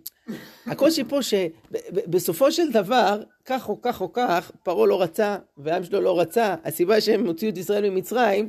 הקושי 0.67 1.05
פה 1.05 1.19
שבסופו 1.23 2.53
של 2.53 2.73
דבר, 2.73 3.23
כך 3.45 3.69
או 3.69 3.83
כך 3.83 4.01
או 4.01 4.13
כך, 4.13 4.51
פרעה 4.63 4.87
לא 4.87 5.03
רצה 5.03 5.37
והעם 5.57 5.85
שלו 5.85 6.01
לא 6.01 6.21
רצה. 6.21 6.55
הסיבה 6.65 7.01
שהם 7.01 7.27
הוציאו 7.27 7.51
את 7.51 7.59
ישראל 7.59 7.91
ממצרים 7.91 8.49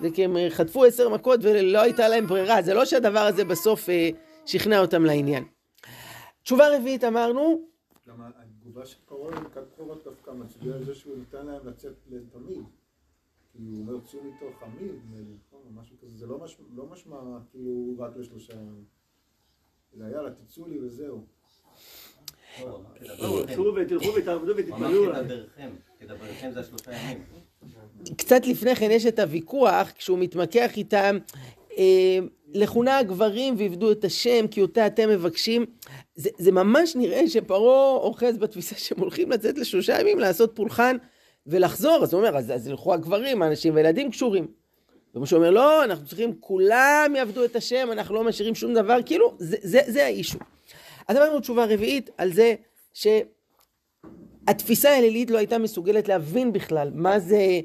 זה 0.00 0.08
כי 0.14 0.24
הם 0.24 0.36
חטפו 0.48 0.84
עשר 0.84 1.08
מכות 1.08 1.40
ולא 1.42 1.80
הייתה 1.82 2.08
להם 2.08 2.26
ברירה. 2.26 2.62
זה 2.62 2.74
לא 2.74 2.84
שהדבר 2.84 3.20
הזה 3.20 3.44
בסוף 3.44 3.88
אה, 3.88 4.10
שכנע 4.46 4.80
אותם 4.80 5.04
לעניין. 5.04 5.44
תשובה 6.48 6.76
רביעית 6.76 7.04
אמרנו, 7.04 7.68
גם 8.08 8.14
התגובה 8.36 8.86
של 8.86 8.96
פרעה 9.06 9.40
לקראת 9.40 9.64
בחירות 9.72 10.04
דווקא 10.04 10.30
מצביעה 10.30 10.76
על 10.76 10.84
זה 10.84 10.94
שהוא 10.94 11.16
ניתן 11.16 11.46
להם 11.46 11.66
לצאת 11.66 11.92
לתמיד. 12.10 12.64
כי 13.52 13.58
הוא 13.58 13.80
אומר 13.80 14.00
צאו 14.00 14.20
מתוך 14.24 14.62
עמי, 14.62 14.88
נכון? 15.12 15.60
או 15.66 15.80
משהו 15.80 15.96
כזה, 16.02 16.16
זה 16.16 16.26
לא 16.26 16.38
משמע, 16.38 16.66
לא 16.74 16.86
משמע 16.86 17.16
כאילו 17.50 17.94
רק 17.98 18.16
לשלושה 18.16 18.52
ימים. 18.52 18.84
אלא 19.96 20.04
יאללה, 20.04 20.30
תצאו 20.30 20.68
לי 20.68 20.80
וזהו. 20.80 21.24
ותלכו 23.76 24.14
ותעבדו 24.16 24.52
ותתפלאו 24.56 25.04
זה 26.52 26.60
השלושה 26.60 26.92
ימים. 26.92 27.24
קצת 28.18 28.46
לפני 28.46 28.76
כן 28.76 28.90
יש 28.90 29.06
את 29.06 29.18
הוויכוח, 29.18 29.90
כשהוא 29.90 30.18
מתמקח 30.18 30.76
איתם, 30.76 31.18
אה, 31.78 32.18
לכו 32.54 32.82
נא 32.82 32.90
הגברים 32.90 33.54
ועבדו 33.58 33.92
את 33.92 34.04
השם, 34.04 34.46
כי 34.50 34.62
אותה 34.62 34.86
אתם 34.86 35.08
מבקשים. 35.08 35.66
זה, 36.14 36.30
זה 36.38 36.52
ממש 36.52 36.96
נראה 36.96 37.28
שפרעה 37.28 37.96
אוחז 37.96 38.38
בתפיסה 38.38 38.76
שהם 38.84 38.98
הולכים 39.00 39.30
לצאת 39.30 39.58
לשלושה 39.58 40.00
ימים 40.00 40.18
לעשות 40.18 40.52
פולחן 40.54 40.96
ולחזור. 41.46 42.00
אז 42.02 42.12
הוא 42.12 42.20
אומר, 42.22 42.38
אז, 42.38 42.50
אז 42.50 42.68
ילכו 42.68 42.94
הגברים, 42.94 43.42
האנשים 43.42 43.74
והילדים 43.74 44.10
קשורים. 44.10 44.46
ומשה 45.14 45.36
אומר, 45.36 45.50
לא, 45.50 45.84
אנחנו 45.84 46.06
צריכים, 46.06 46.34
כולם 46.40 47.12
יעבדו 47.16 47.44
את 47.44 47.56
השם, 47.56 47.88
אנחנו 47.92 48.14
לא 48.14 48.24
משאירים 48.24 48.54
שום 48.54 48.74
דבר, 48.74 48.98
כאילו, 49.06 49.34
זה, 49.38 49.56
זה, 49.62 49.80
זה 49.86 50.04
האישו. 50.04 50.38
אז 51.08 51.16
אמרנו 51.16 51.40
תשובה 51.40 51.64
רביעית 51.64 52.10
על 52.16 52.32
זה 52.32 52.54
שהתפיסה 54.44 54.90
האלילית 54.90 55.30
לא 55.30 55.38
הייתה 55.38 55.58
מסוגלת 55.58 56.08
להבין 56.08 56.52
בכלל 56.52 56.90
מה 56.94 57.18
זה 57.18 57.60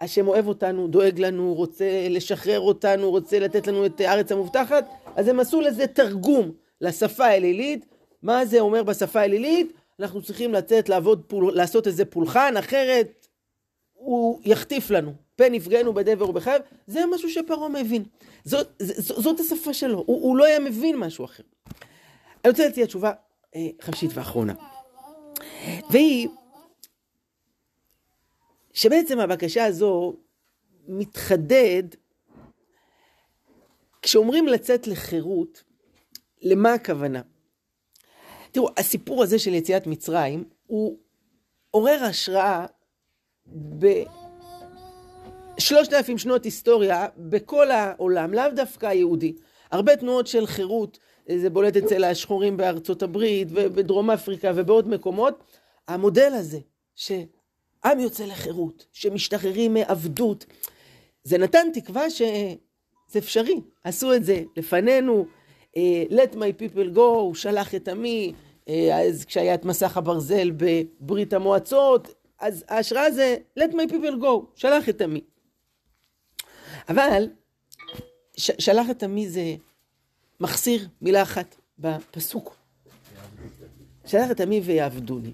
השם 0.00 0.28
אוהב 0.28 0.48
אותנו, 0.48 0.88
דואג 0.88 1.20
לנו, 1.20 1.54
רוצה 1.54 2.06
לשחרר 2.10 2.60
אותנו, 2.60 3.10
רוצה 3.10 3.38
לתת 3.38 3.66
לנו 3.66 3.86
את 3.86 4.00
הארץ 4.00 4.32
המובטחת, 4.32 4.88
אז 5.16 5.28
הם 5.28 5.40
עשו 5.40 5.60
לזה 5.60 5.86
תרגום 5.86 6.50
לשפה 6.80 7.24
האלילית. 7.24 7.86
מה 8.22 8.46
זה 8.46 8.60
אומר 8.60 8.82
בשפה 8.82 9.20
האלילית? 9.20 9.72
אנחנו 10.00 10.22
צריכים 10.22 10.52
לצאת 10.52 10.88
לעבוד, 10.88 11.22
פול, 11.26 11.54
לעשות 11.54 11.86
איזה 11.86 12.04
פולחן, 12.04 12.56
אחרת 12.56 13.26
הוא 13.92 14.40
יחטיף 14.44 14.90
לנו. 14.90 15.12
פן 15.36 15.54
יפגענו 15.54 15.94
בדבר 15.94 16.30
ובחייו, 16.30 16.60
זה 16.86 17.00
משהו 17.14 17.30
שפרעה 17.30 17.68
מבין. 17.68 18.04
זאת, 18.44 18.68
זאת, 18.78 19.22
זאת 19.22 19.40
השפה 19.40 19.74
שלו, 19.74 20.04
הוא, 20.06 20.22
הוא 20.22 20.36
לא 20.36 20.44
היה 20.44 20.60
מבין 20.60 20.96
משהו 20.96 21.24
אחר. 21.24 21.42
אני 22.44 22.50
רוצה 22.50 22.64
להציע 22.64 22.86
תשובה 22.86 23.12
אה, 23.56 23.68
חמישית 23.80 24.10
ואחרונה. 24.14 24.54
והיא 25.90 26.28
שבעצם 28.76 29.18
הבקשה 29.20 29.64
הזו 29.64 30.16
מתחדד 30.88 31.82
כשאומרים 34.02 34.48
לצאת 34.48 34.86
לחירות, 34.86 35.62
למה 36.42 36.72
הכוונה? 36.72 37.22
תראו, 38.50 38.68
הסיפור 38.76 39.22
הזה 39.22 39.38
של 39.38 39.54
יציאת 39.54 39.86
מצרים 39.86 40.44
הוא 40.66 40.98
עורר 41.70 42.04
השראה 42.04 42.66
בשלושת 45.56 45.92
אלפים 45.92 46.18
שנות 46.18 46.44
היסטוריה 46.44 47.06
בכל 47.16 47.70
העולם, 47.70 48.34
לאו 48.34 48.50
דווקא 48.56 48.86
היהודי. 48.86 49.36
הרבה 49.70 49.96
תנועות 49.96 50.26
של 50.26 50.46
חירות, 50.46 50.98
זה 51.36 51.50
בולט 51.50 51.76
אצל 51.76 52.04
השחורים 52.04 52.56
בארצות 52.56 53.02
הברית 53.02 53.48
ובדרום 53.50 54.10
אפריקה 54.10 54.52
ובעוד 54.54 54.88
מקומות. 54.88 55.44
המודל 55.88 56.32
הזה, 56.34 56.58
שעם 57.84 58.00
יוצא 58.00 58.24
לחירות, 58.24 58.86
שמשתחררים 58.92 59.74
מעבדות, 59.74 60.46
זה 61.24 61.38
נתן 61.38 61.66
תקווה 61.74 62.10
שזה 62.10 63.18
אפשרי. 63.18 63.60
עשו 63.84 64.14
את 64.14 64.24
זה 64.24 64.42
לפנינו, 64.56 65.26
אה, 65.76 66.04
let 66.10 66.34
my 66.34 66.62
people 66.62 66.96
go, 66.96 67.00
הוא 67.00 67.34
שלח 67.34 67.74
את 67.74 67.88
עמי, 67.88 68.32
אה, 68.68 69.00
אז 69.02 69.24
כשהיה 69.24 69.54
את 69.54 69.64
מסך 69.64 69.96
הברזל 69.96 70.50
בברית 70.56 71.32
המועצות, 71.32 72.14
אז 72.40 72.64
ההשראה 72.68 73.10
זה 73.10 73.36
let 73.58 73.72
my 73.72 73.90
people 73.92 74.22
go, 74.22 74.46
שלח 74.54 74.88
את 74.88 75.00
עמי. 75.00 75.20
אבל 76.88 77.28
ש- 78.36 78.50
שלח 78.58 78.90
את 78.90 79.02
עמי 79.02 79.28
זה 79.28 79.54
מחסיר 80.40 80.88
מילה 81.02 81.22
אחת 81.22 81.56
בפסוק. 81.78 82.56
שלח 84.06 84.30
את 84.30 84.40
עמי 84.40 84.60
ויעבדוני. 84.60 85.32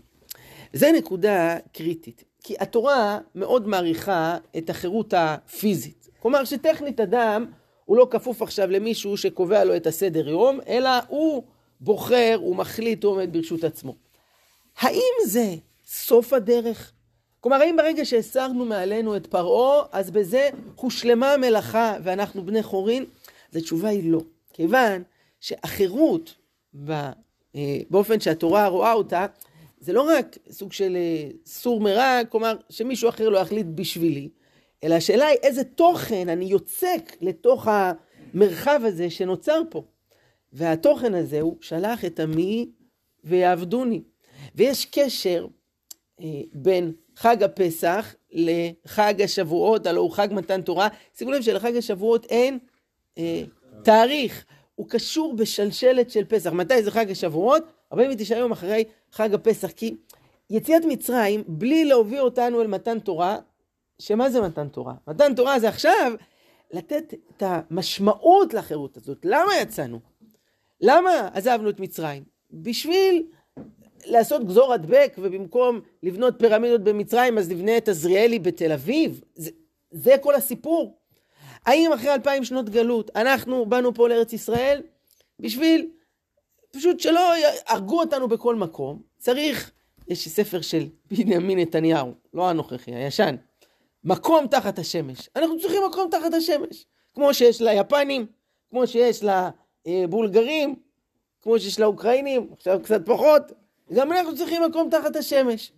זו 0.72 0.86
נקודה 0.98 1.58
קריטית, 1.72 2.24
כי 2.42 2.54
התורה 2.58 3.18
מאוד 3.34 3.68
מעריכה 3.68 4.36
את 4.58 4.70
החירות 4.70 5.14
הפיזית. 5.16 6.08
כלומר 6.18 6.44
שטכנית 6.44 7.00
אדם 7.00 7.46
הוא 7.84 7.96
לא 7.96 8.06
כפוף 8.10 8.42
עכשיו 8.42 8.70
למישהו 8.70 9.16
שקובע 9.16 9.64
לו 9.64 9.76
את 9.76 9.86
הסדר 9.86 10.28
יום, 10.28 10.60
אלא 10.68 10.90
הוא 11.08 11.42
בוחר, 11.80 12.38
הוא 12.40 12.56
מחליט, 12.56 13.04
הוא 13.04 13.12
עומד 13.12 13.32
ברשות 13.32 13.64
עצמו. 13.64 13.94
האם 14.78 15.12
זה 15.26 15.54
סוף 15.86 16.32
הדרך? 16.32 16.92
כלומר, 17.40 17.56
האם 17.56 17.76
ברגע 17.76 18.04
שהסרנו 18.04 18.64
מעלינו 18.64 19.16
את 19.16 19.26
פרעה, 19.26 19.84
אז 19.92 20.10
בזה 20.10 20.48
הושלמה 20.76 21.32
המלאכה 21.32 21.96
ואנחנו 22.02 22.46
בני 22.46 22.62
חורין? 22.62 23.04
אז 23.50 23.56
התשובה 23.56 23.88
היא 23.88 24.12
לא. 24.12 24.20
כיוון 24.52 25.02
שהחירות 25.40 26.34
באופן 27.90 28.20
שהתורה 28.20 28.68
רואה 28.68 28.92
אותה, 28.92 29.26
זה 29.82 29.92
לא 29.92 30.02
רק 30.02 30.38
סוג 30.50 30.72
של 30.72 30.96
אה, 30.96 31.28
סור 31.46 31.80
מרע, 31.80 32.20
כלומר 32.28 32.56
שמישהו 32.70 33.08
אחר 33.08 33.28
לא 33.28 33.38
יחליט 33.38 33.66
בשבילי, 33.74 34.28
אלא 34.84 34.94
השאלה 34.94 35.26
היא 35.26 35.38
איזה 35.42 35.64
תוכן 35.64 36.28
אני 36.28 36.44
יוצק 36.44 37.16
לתוך 37.20 37.68
המרחב 37.70 38.80
הזה 38.84 39.10
שנוצר 39.10 39.62
פה. 39.70 39.82
והתוכן 40.52 41.14
הזה 41.14 41.40
הוא 41.40 41.56
שלח 41.60 42.04
את 42.04 42.20
עמי 42.20 42.70
ויעבדוני. 43.24 44.02
ויש 44.54 44.84
קשר 44.84 45.46
אה, 46.20 46.26
בין 46.52 46.92
חג 47.16 47.42
הפסח 47.42 48.14
לחג 48.32 49.22
השבועות, 49.24 49.86
הלוא 49.86 50.02
הוא 50.02 50.12
חג 50.12 50.28
מתן 50.30 50.62
תורה. 50.62 50.88
שימו 51.16 51.30
לב 51.30 51.42
שלחג 51.42 51.76
השבועות 51.76 52.26
אין 52.26 52.58
אה, 53.18 53.42
תאריך, 53.84 54.44
הוא 54.74 54.88
קשור 54.88 55.36
בשלשלת 55.36 56.10
של 56.10 56.24
פסח. 56.24 56.52
מתי 56.52 56.82
זה 56.82 56.90
חג 56.90 57.10
השבועות? 57.10 57.62
49 57.92 58.36
יום 58.36 58.52
אחרי 58.52 58.84
חג 59.12 59.34
הפסח. 59.34 59.70
כי 59.70 59.96
יציאת 60.50 60.82
מצרים, 60.84 61.44
בלי 61.46 61.84
להוביל 61.84 62.20
אותנו 62.20 62.62
אל 62.62 62.66
מתן 62.66 62.98
תורה, 62.98 63.38
שמה 63.98 64.30
זה 64.30 64.40
מתן 64.40 64.68
תורה? 64.68 64.94
מתן 65.08 65.34
תורה 65.34 65.60
זה 65.60 65.68
עכשיו 65.68 66.12
לתת 66.72 67.14
את 67.14 67.42
המשמעות 67.42 68.54
לחירות 68.54 68.96
הזאת. 68.96 69.18
למה 69.24 69.56
יצאנו? 69.62 70.00
למה 70.80 71.28
עזבנו 71.32 71.70
את 71.70 71.80
מצרים? 71.80 72.22
בשביל 72.52 73.26
לעשות 74.06 74.44
גזור 74.46 74.72
הדבק, 74.72 75.14
ובמקום 75.18 75.80
לבנות 76.02 76.34
פירמידות 76.38 76.84
במצרים, 76.84 77.38
אז 77.38 77.50
נבנה 77.50 77.76
את 77.76 77.88
עזריאלי 77.88 78.38
בתל 78.38 78.72
אביב? 78.72 79.20
זה, 79.34 79.50
זה 79.90 80.14
כל 80.20 80.34
הסיפור. 80.34 80.98
האם 81.66 81.92
אחרי 81.92 82.14
אלפיים 82.14 82.44
שנות 82.44 82.70
גלות 82.70 83.10
אנחנו 83.16 83.66
באנו 83.66 83.94
פה 83.94 84.08
לארץ 84.08 84.32
ישראל 84.32 84.82
בשביל 85.40 85.88
פשוט 86.72 87.00
שלא 87.00 87.32
יהרגו 87.36 88.00
אותנו 88.00 88.28
בכל 88.28 88.56
מקום? 88.56 89.02
צריך, 89.18 89.70
יש 90.08 90.28
ספר 90.28 90.60
של 90.60 90.88
בנימין 91.10 91.58
נתניהו, 91.58 92.12
לא 92.34 92.48
הנוכחי, 92.48 92.94
הישן, 92.94 93.36
מקום 94.04 94.46
תחת 94.46 94.78
השמש. 94.78 95.28
אנחנו 95.36 95.60
צריכים 95.60 95.82
מקום 95.90 96.08
תחת 96.10 96.34
השמש, 96.34 96.86
כמו 97.14 97.34
שיש 97.34 97.60
ליפנים, 97.62 98.26
כמו 98.70 98.86
שיש 98.86 99.24
לבולגרים, 99.86 100.74
כמו 101.42 101.58
שיש 101.58 101.80
לאוקראינים, 101.80 102.50
עכשיו 102.52 102.80
קצת 102.82 103.06
פחות, 103.06 103.42
גם 103.92 104.12
אנחנו 104.12 104.36
צריכים 104.36 104.62
מקום 104.62 104.90
תחת 104.90 105.16
השמש. 105.16 105.72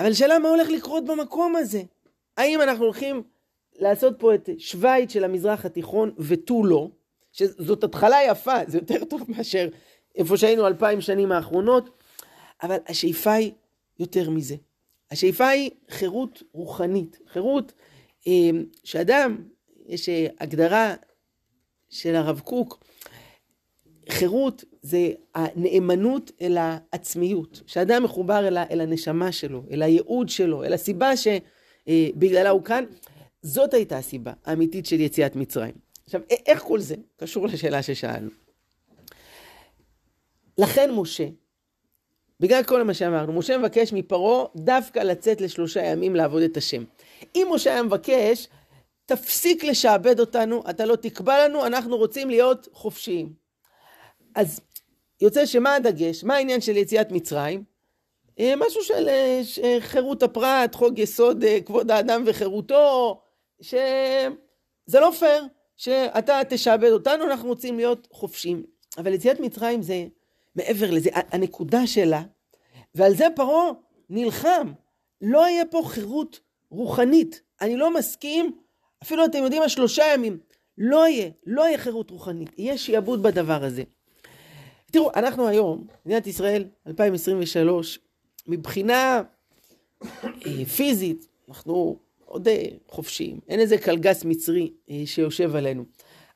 אבל 0.00 0.10
השאלה 0.10 0.38
מה 0.38 0.48
הולך 0.48 0.68
לקרות 0.68 1.04
במקום 1.04 1.56
הזה? 1.56 1.82
האם 2.36 2.60
אנחנו 2.60 2.84
הולכים 2.84 3.22
לעשות 3.78 4.14
פה 4.18 4.34
את 4.34 4.48
שווייץ 4.58 5.12
של 5.12 5.24
המזרח 5.24 5.64
התיכון 5.64 6.14
ותו 6.18 6.64
לא, 6.64 6.88
שזאת 7.32 7.84
התחלה 7.84 8.16
יפה, 8.28 8.56
זה 8.66 8.78
יותר 8.78 9.04
טוב 9.04 9.22
מאשר 9.28 9.68
איפה 10.14 10.36
שהיינו 10.36 10.66
אלפיים 10.66 11.00
שנים 11.00 11.32
האחרונות, 11.32 11.90
אבל 12.62 12.76
השאיפה 12.86 13.32
היא 13.32 13.52
יותר 13.98 14.30
מזה. 14.30 14.56
השאיפה 15.10 15.48
היא 15.48 15.70
חירות 15.90 16.42
רוחנית, 16.52 17.18
חירות 17.32 17.72
אה, 18.26 18.50
שאדם, 18.84 19.42
יש 19.86 20.08
אה, 20.08 20.26
הגדרה 20.40 20.94
של 21.88 22.14
הרב 22.14 22.40
קוק, 22.40 22.84
חירות 24.08 24.64
זה 24.82 25.10
הנאמנות 25.34 26.32
אל 26.40 26.56
העצמיות, 26.60 27.62
שאדם 27.66 28.02
מחובר 28.02 28.48
אל, 28.48 28.58
אל 28.58 28.80
הנשמה 28.80 29.32
שלו, 29.32 29.62
אל 29.70 29.82
הייעוד 29.82 30.28
שלו, 30.28 30.64
אל 30.64 30.72
הסיבה 30.72 31.10
שבגללה 31.16 32.50
הוא 32.50 32.62
כאן, 32.62 32.84
זאת 33.42 33.74
הייתה 33.74 33.98
הסיבה 33.98 34.32
האמיתית 34.44 34.86
של 34.86 35.00
יציאת 35.00 35.36
מצרים. 35.36 35.74
עכשיו, 36.04 36.20
איך 36.46 36.62
כל 36.62 36.80
זה 36.80 36.94
קשור 37.16 37.46
לשאלה 37.46 37.82
ששאלנו? 37.82 38.43
לכן 40.58 40.90
משה, 40.90 41.26
בגלל 42.40 42.62
כל 42.62 42.82
מה 42.82 42.94
שאמרנו, 42.94 43.32
משה 43.32 43.58
מבקש 43.58 43.92
מפרעה 43.92 44.44
דווקא 44.56 44.98
לצאת 44.98 45.40
לשלושה 45.40 45.84
ימים 45.84 46.16
לעבוד 46.16 46.42
את 46.42 46.56
השם. 46.56 46.84
אם 47.34 47.48
משה 47.50 47.72
היה 47.72 47.82
מבקש, 47.82 48.48
תפסיק 49.06 49.64
לשעבד 49.64 50.20
אותנו, 50.20 50.62
אתה 50.70 50.84
לא 50.84 50.96
תקבע 50.96 51.48
לנו, 51.48 51.66
אנחנו 51.66 51.96
רוצים 51.96 52.30
להיות 52.30 52.68
חופשיים. 52.72 53.32
אז 54.34 54.60
יוצא 55.20 55.46
שמה 55.46 55.74
הדגש? 55.74 56.24
מה 56.24 56.34
העניין 56.34 56.60
של 56.60 56.76
יציאת 56.76 57.12
מצרים? 57.12 57.64
אה, 58.40 58.54
משהו 58.56 58.82
של 58.82 59.08
אה, 59.08 59.76
חירות 59.80 60.22
הפרט, 60.22 60.74
חוק 60.74 60.98
יסוד 60.98 61.44
אה, 61.44 61.60
כבוד 61.60 61.90
האדם 61.90 62.22
וחירותו, 62.26 63.20
שזה 63.60 65.00
לא 65.00 65.10
פייר 65.18 65.44
שאתה 65.76 66.40
תשעבד 66.48 66.90
אותנו, 66.90 67.24
אנחנו 67.24 67.48
רוצים 67.48 67.76
להיות 67.76 68.08
חופשיים. 68.10 68.64
אבל 68.98 69.12
יציאת 69.12 69.40
מצרים 69.40 69.82
זה 69.82 70.04
מעבר 70.56 70.90
לזה, 70.90 71.10
הנקודה 71.12 71.86
שלה, 71.86 72.22
ועל 72.94 73.14
זה 73.14 73.26
פרעה 73.36 73.70
נלחם. 74.10 74.72
לא 75.20 75.48
יהיה 75.48 75.64
פה 75.64 75.82
חירות 75.86 76.40
רוחנית. 76.70 77.40
אני 77.60 77.76
לא 77.76 77.94
מסכים, 77.94 78.52
אפילו 79.02 79.24
אתם 79.24 79.42
יודעים, 79.42 79.62
השלושה 79.62 80.04
ימים, 80.14 80.38
לא 80.78 81.08
יהיה, 81.08 81.30
לא 81.46 81.62
יהיה 81.62 81.78
חירות 81.78 82.10
רוחנית, 82.10 82.50
יהיה 82.58 82.78
שיעבוד 82.78 83.22
בדבר 83.22 83.64
הזה. 83.64 83.82
תראו, 84.90 85.10
אנחנו 85.16 85.48
היום, 85.48 85.86
מדינת 86.06 86.26
ישראל, 86.26 86.64
2023, 86.86 87.98
מבחינה 88.46 89.22
אה, 90.24 90.64
פיזית, 90.76 91.26
אנחנו 91.48 91.98
עוד 92.24 92.48
אה, 92.48 92.64
חופשיים. 92.88 93.40
אין 93.48 93.60
איזה 93.60 93.78
קלגס 93.78 94.24
מצרי 94.24 94.72
אה, 94.90 95.02
שיושב 95.06 95.56
עלינו. 95.56 95.84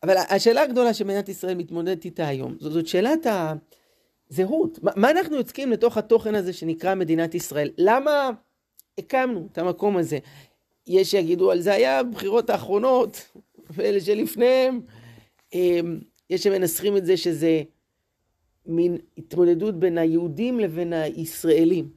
אבל 0.03 0.17
השאלה 0.17 0.63
הגדולה 0.63 0.95
שמדינת 0.95 1.29
ישראל 1.29 1.55
מתמודדת 1.55 2.05
איתה 2.05 2.29
היום, 2.29 2.57
זאת, 2.61 2.73
זאת 2.73 2.87
שאלת 2.87 3.27
הזהות. 4.31 4.83
מה, 4.83 4.91
מה 4.97 5.11
אנחנו 5.11 5.37
יוצקים 5.37 5.73
לתוך 5.73 5.97
התוכן 5.97 6.35
הזה 6.35 6.53
שנקרא 6.53 6.95
מדינת 6.95 7.35
ישראל? 7.35 7.71
למה 7.79 8.31
הקמנו 8.99 9.49
את 9.53 9.59
המקום 9.59 9.97
הזה? 9.97 10.19
יש 10.87 11.11
שיגידו 11.11 11.51
על 11.51 11.61
זה 11.61 11.75
היה 11.75 12.03
בבחירות 12.03 12.51
האחרונות, 12.51 13.31
ואלה 13.71 14.01
שלפניהם, 14.01 14.81
יש 16.31 16.43
שמנסחים 16.43 16.97
את 16.97 17.07
זה 17.07 17.17
שזה 17.17 17.63
מין 18.67 18.97
התמודדות 19.19 19.81
בין 19.81 19.99
היהודים 19.99 20.61
לבין 20.61 20.93
הישראלים. 20.93 21.89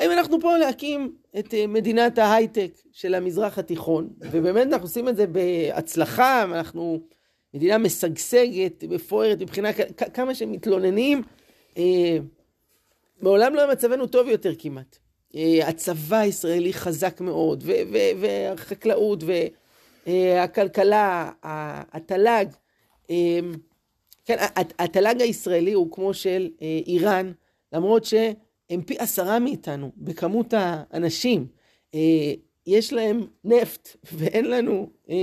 האם 0.00 0.10
אנחנו 0.10 0.40
פה 0.40 0.56
להקים 0.58 1.14
את 1.38 1.54
אה, 1.54 1.66
מדינת 1.66 2.18
ההייטק 2.18 2.72
של 2.92 3.14
המזרח 3.14 3.58
התיכון, 3.58 4.08
ובאמת 4.20 4.66
אנחנו 4.66 4.84
עושים 4.84 5.08
את 5.08 5.16
זה 5.16 5.26
בהצלחה, 5.26 6.42
אנחנו 6.42 7.00
מדינה 7.54 7.78
משגשגת, 7.78 8.84
מפוארת 8.84 9.40
מבחינה, 9.40 9.68
כמה 10.14 10.34
שמתלוננים, 10.34 11.22
אה, 11.76 12.18
מעולם 13.20 13.54
לא 13.54 13.60
היה 13.60 13.72
מצבנו 13.72 14.06
טוב 14.06 14.28
יותר 14.28 14.52
כמעט. 14.58 14.98
אה, 15.36 15.68
הצבא 15.68 16.16
הישראלי 16.16 16.72
חזק 16.72 17.20
מאוד, 17.20 17.64
והחקלאות, 18.20 19.24
והכלכלה, 20.06 21.30
התל"ג, 21.92 22.46
כן, 24.24 24.36
התל"ג 24.78 25.20
הישראלי 25.20 25.72
הוא 25.72 25.92
כמו 25.92 26.14
של 26.14 26.50
איראן, 26.86 27.32
למרות 27.72 28.04
ש... 28.04 28.14
הם 28.70 28.82
פי 28.82 28.98
עשרה 28.98 29.38
מאיתנו 29.38 29.92
בכמות 29.96 30.54
האנשים. 30.56 31.46
אה, 31.94 32.32
יש 32.66 32.92
להם 32.92 33.26
נפט 33.44 33.96
ואין 34.12 34.50
לנו 34.50 34.90
אה, 35.10 35.16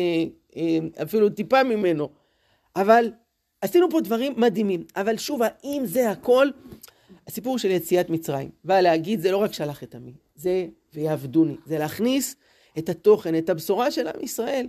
אה, 0.56 0.78
אפילו 1.04 1.30
טיפה 1.30 1.64
ממנו. 1.64 2.10
אבל 2.76 3.12
עשינו 3.62 3.90
פה 3.90 4.02
דברים 4.02 4.34
מדהימים. 4.38 4.84
אבל 4.96 5.18
שוב, 5.18 5.42
האם 5.44 5.84
זה 5.86 6.10
הכל? 6.10 6.48
הסיפור 7.28 7.58
של 7.58 7.72
יציאת 7.72 8.10
מצרים. 8.10 8.50
ולהגיד, 8.66 9.20
זה 9.20 9.32
לא 9.32 9.38
רק 9.38 9.54
שלח 9.54 9.84
את 9.84 9.96
עמי, 9.96 10.14
זה 10.36 10.68
ויעבדוני. 10.94 11.56
זה 11.66 11.78
להכניס 11.78 12.36
את 12.78 12.90
התוכן, 12.90 13.38
את 13.38 13.50
הבשורה 13.50 13.92
של 13.92 14.08
עם 14.08 14.24
ישראל, 14.24 14.68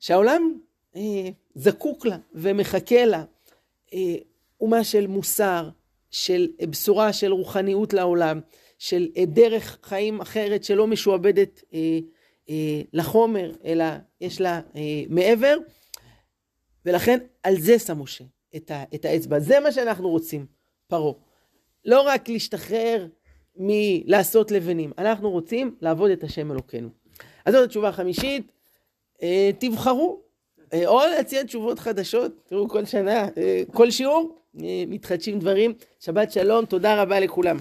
שהעולם 0.00 0.58
אה, 0.96 1.28
זקוק 1.54 2.06
לה 2.06 2.16
ומחכה 2.34 3.04
לה. 3.04 3.24
אה, 3.94 4.14
אומה 4.60 4.84
של 4.84 5.06
מוסר, 5.06 5.68
של 6.10 6.48
בשורה 6.70 7.12
של 7.12 7.32
רוחניות 7.32 7.92
לעולם, 7.92 8.40
של 8.78 9.08
אה, 9.16 9.24
דרך 9.24 9.78
חיים 9.82 10.20
אחרת 10.20 10.64
שלא 10.64 10.86
משועבדת 10.86 11.62
אה, 11.74 11.98
אה, 12.50 12.80
לחומר, 12.92 13.52
אלא 13.64 13.84
יש 14.20 14.40
לה 14.40 14.60
אה, 14.76 15.02
מעבר, 15.08 15.56
ולכן 16.88 17.18
על 17.42 17.60
זה 17.60 17.78
שם 17.78 18.02
משה 18.02 18.24
את, 18.56 18.70
ה, 18.70 18.84
את 18.94 19.04
האצבע. 19.04 19.38
זה 19.38 19.60
מה 19.60 19.72
שאנחנו 19.72 20.08
רוצים, 20.08 20.46
פרעה. 20.86 21.12
לא 21.84 22.02
רק 22.02 22.28
להשתחרר 22.28 23.06
מלעשות 23.56 24.50
לבנים, 24.50 24.92
אנחנו 24.98 25.30
רוצים 25.30 25.76
לעבוד 25.80 26.10
את 26.10 26.24
השם 26.24 26.52
אלוקינו. 26.52 26.88
אז 27.44 27.54
זאת 27.54 27.64
התשובה 27.64 27.88
החמישית, 27.88 28.52
אה, 29.22 29.50
תבחרו, 29.58 30.20
אה, 30.72 30.86
או 30.86 31.00
להציע 31.16 31.42
תשובות 31.42 31.78
חדשות, 31.78 32.32
תראו 32.46 32.68
כל 32.68 32.84
שנה, 32.84 33.28
אה, 33.36 33.62
כל 33.72 33.90
שיעור, 33.90 34.38
אה, 34.62 34.84
מתחדשים 34.88 35.38
דברים. 35.38 35.72
שבת 36.00 36.32
שלום, 36.32 36.64
תודה 36.64 37.02
רבה 37.02 37.20
לכולם. 37.20 37.56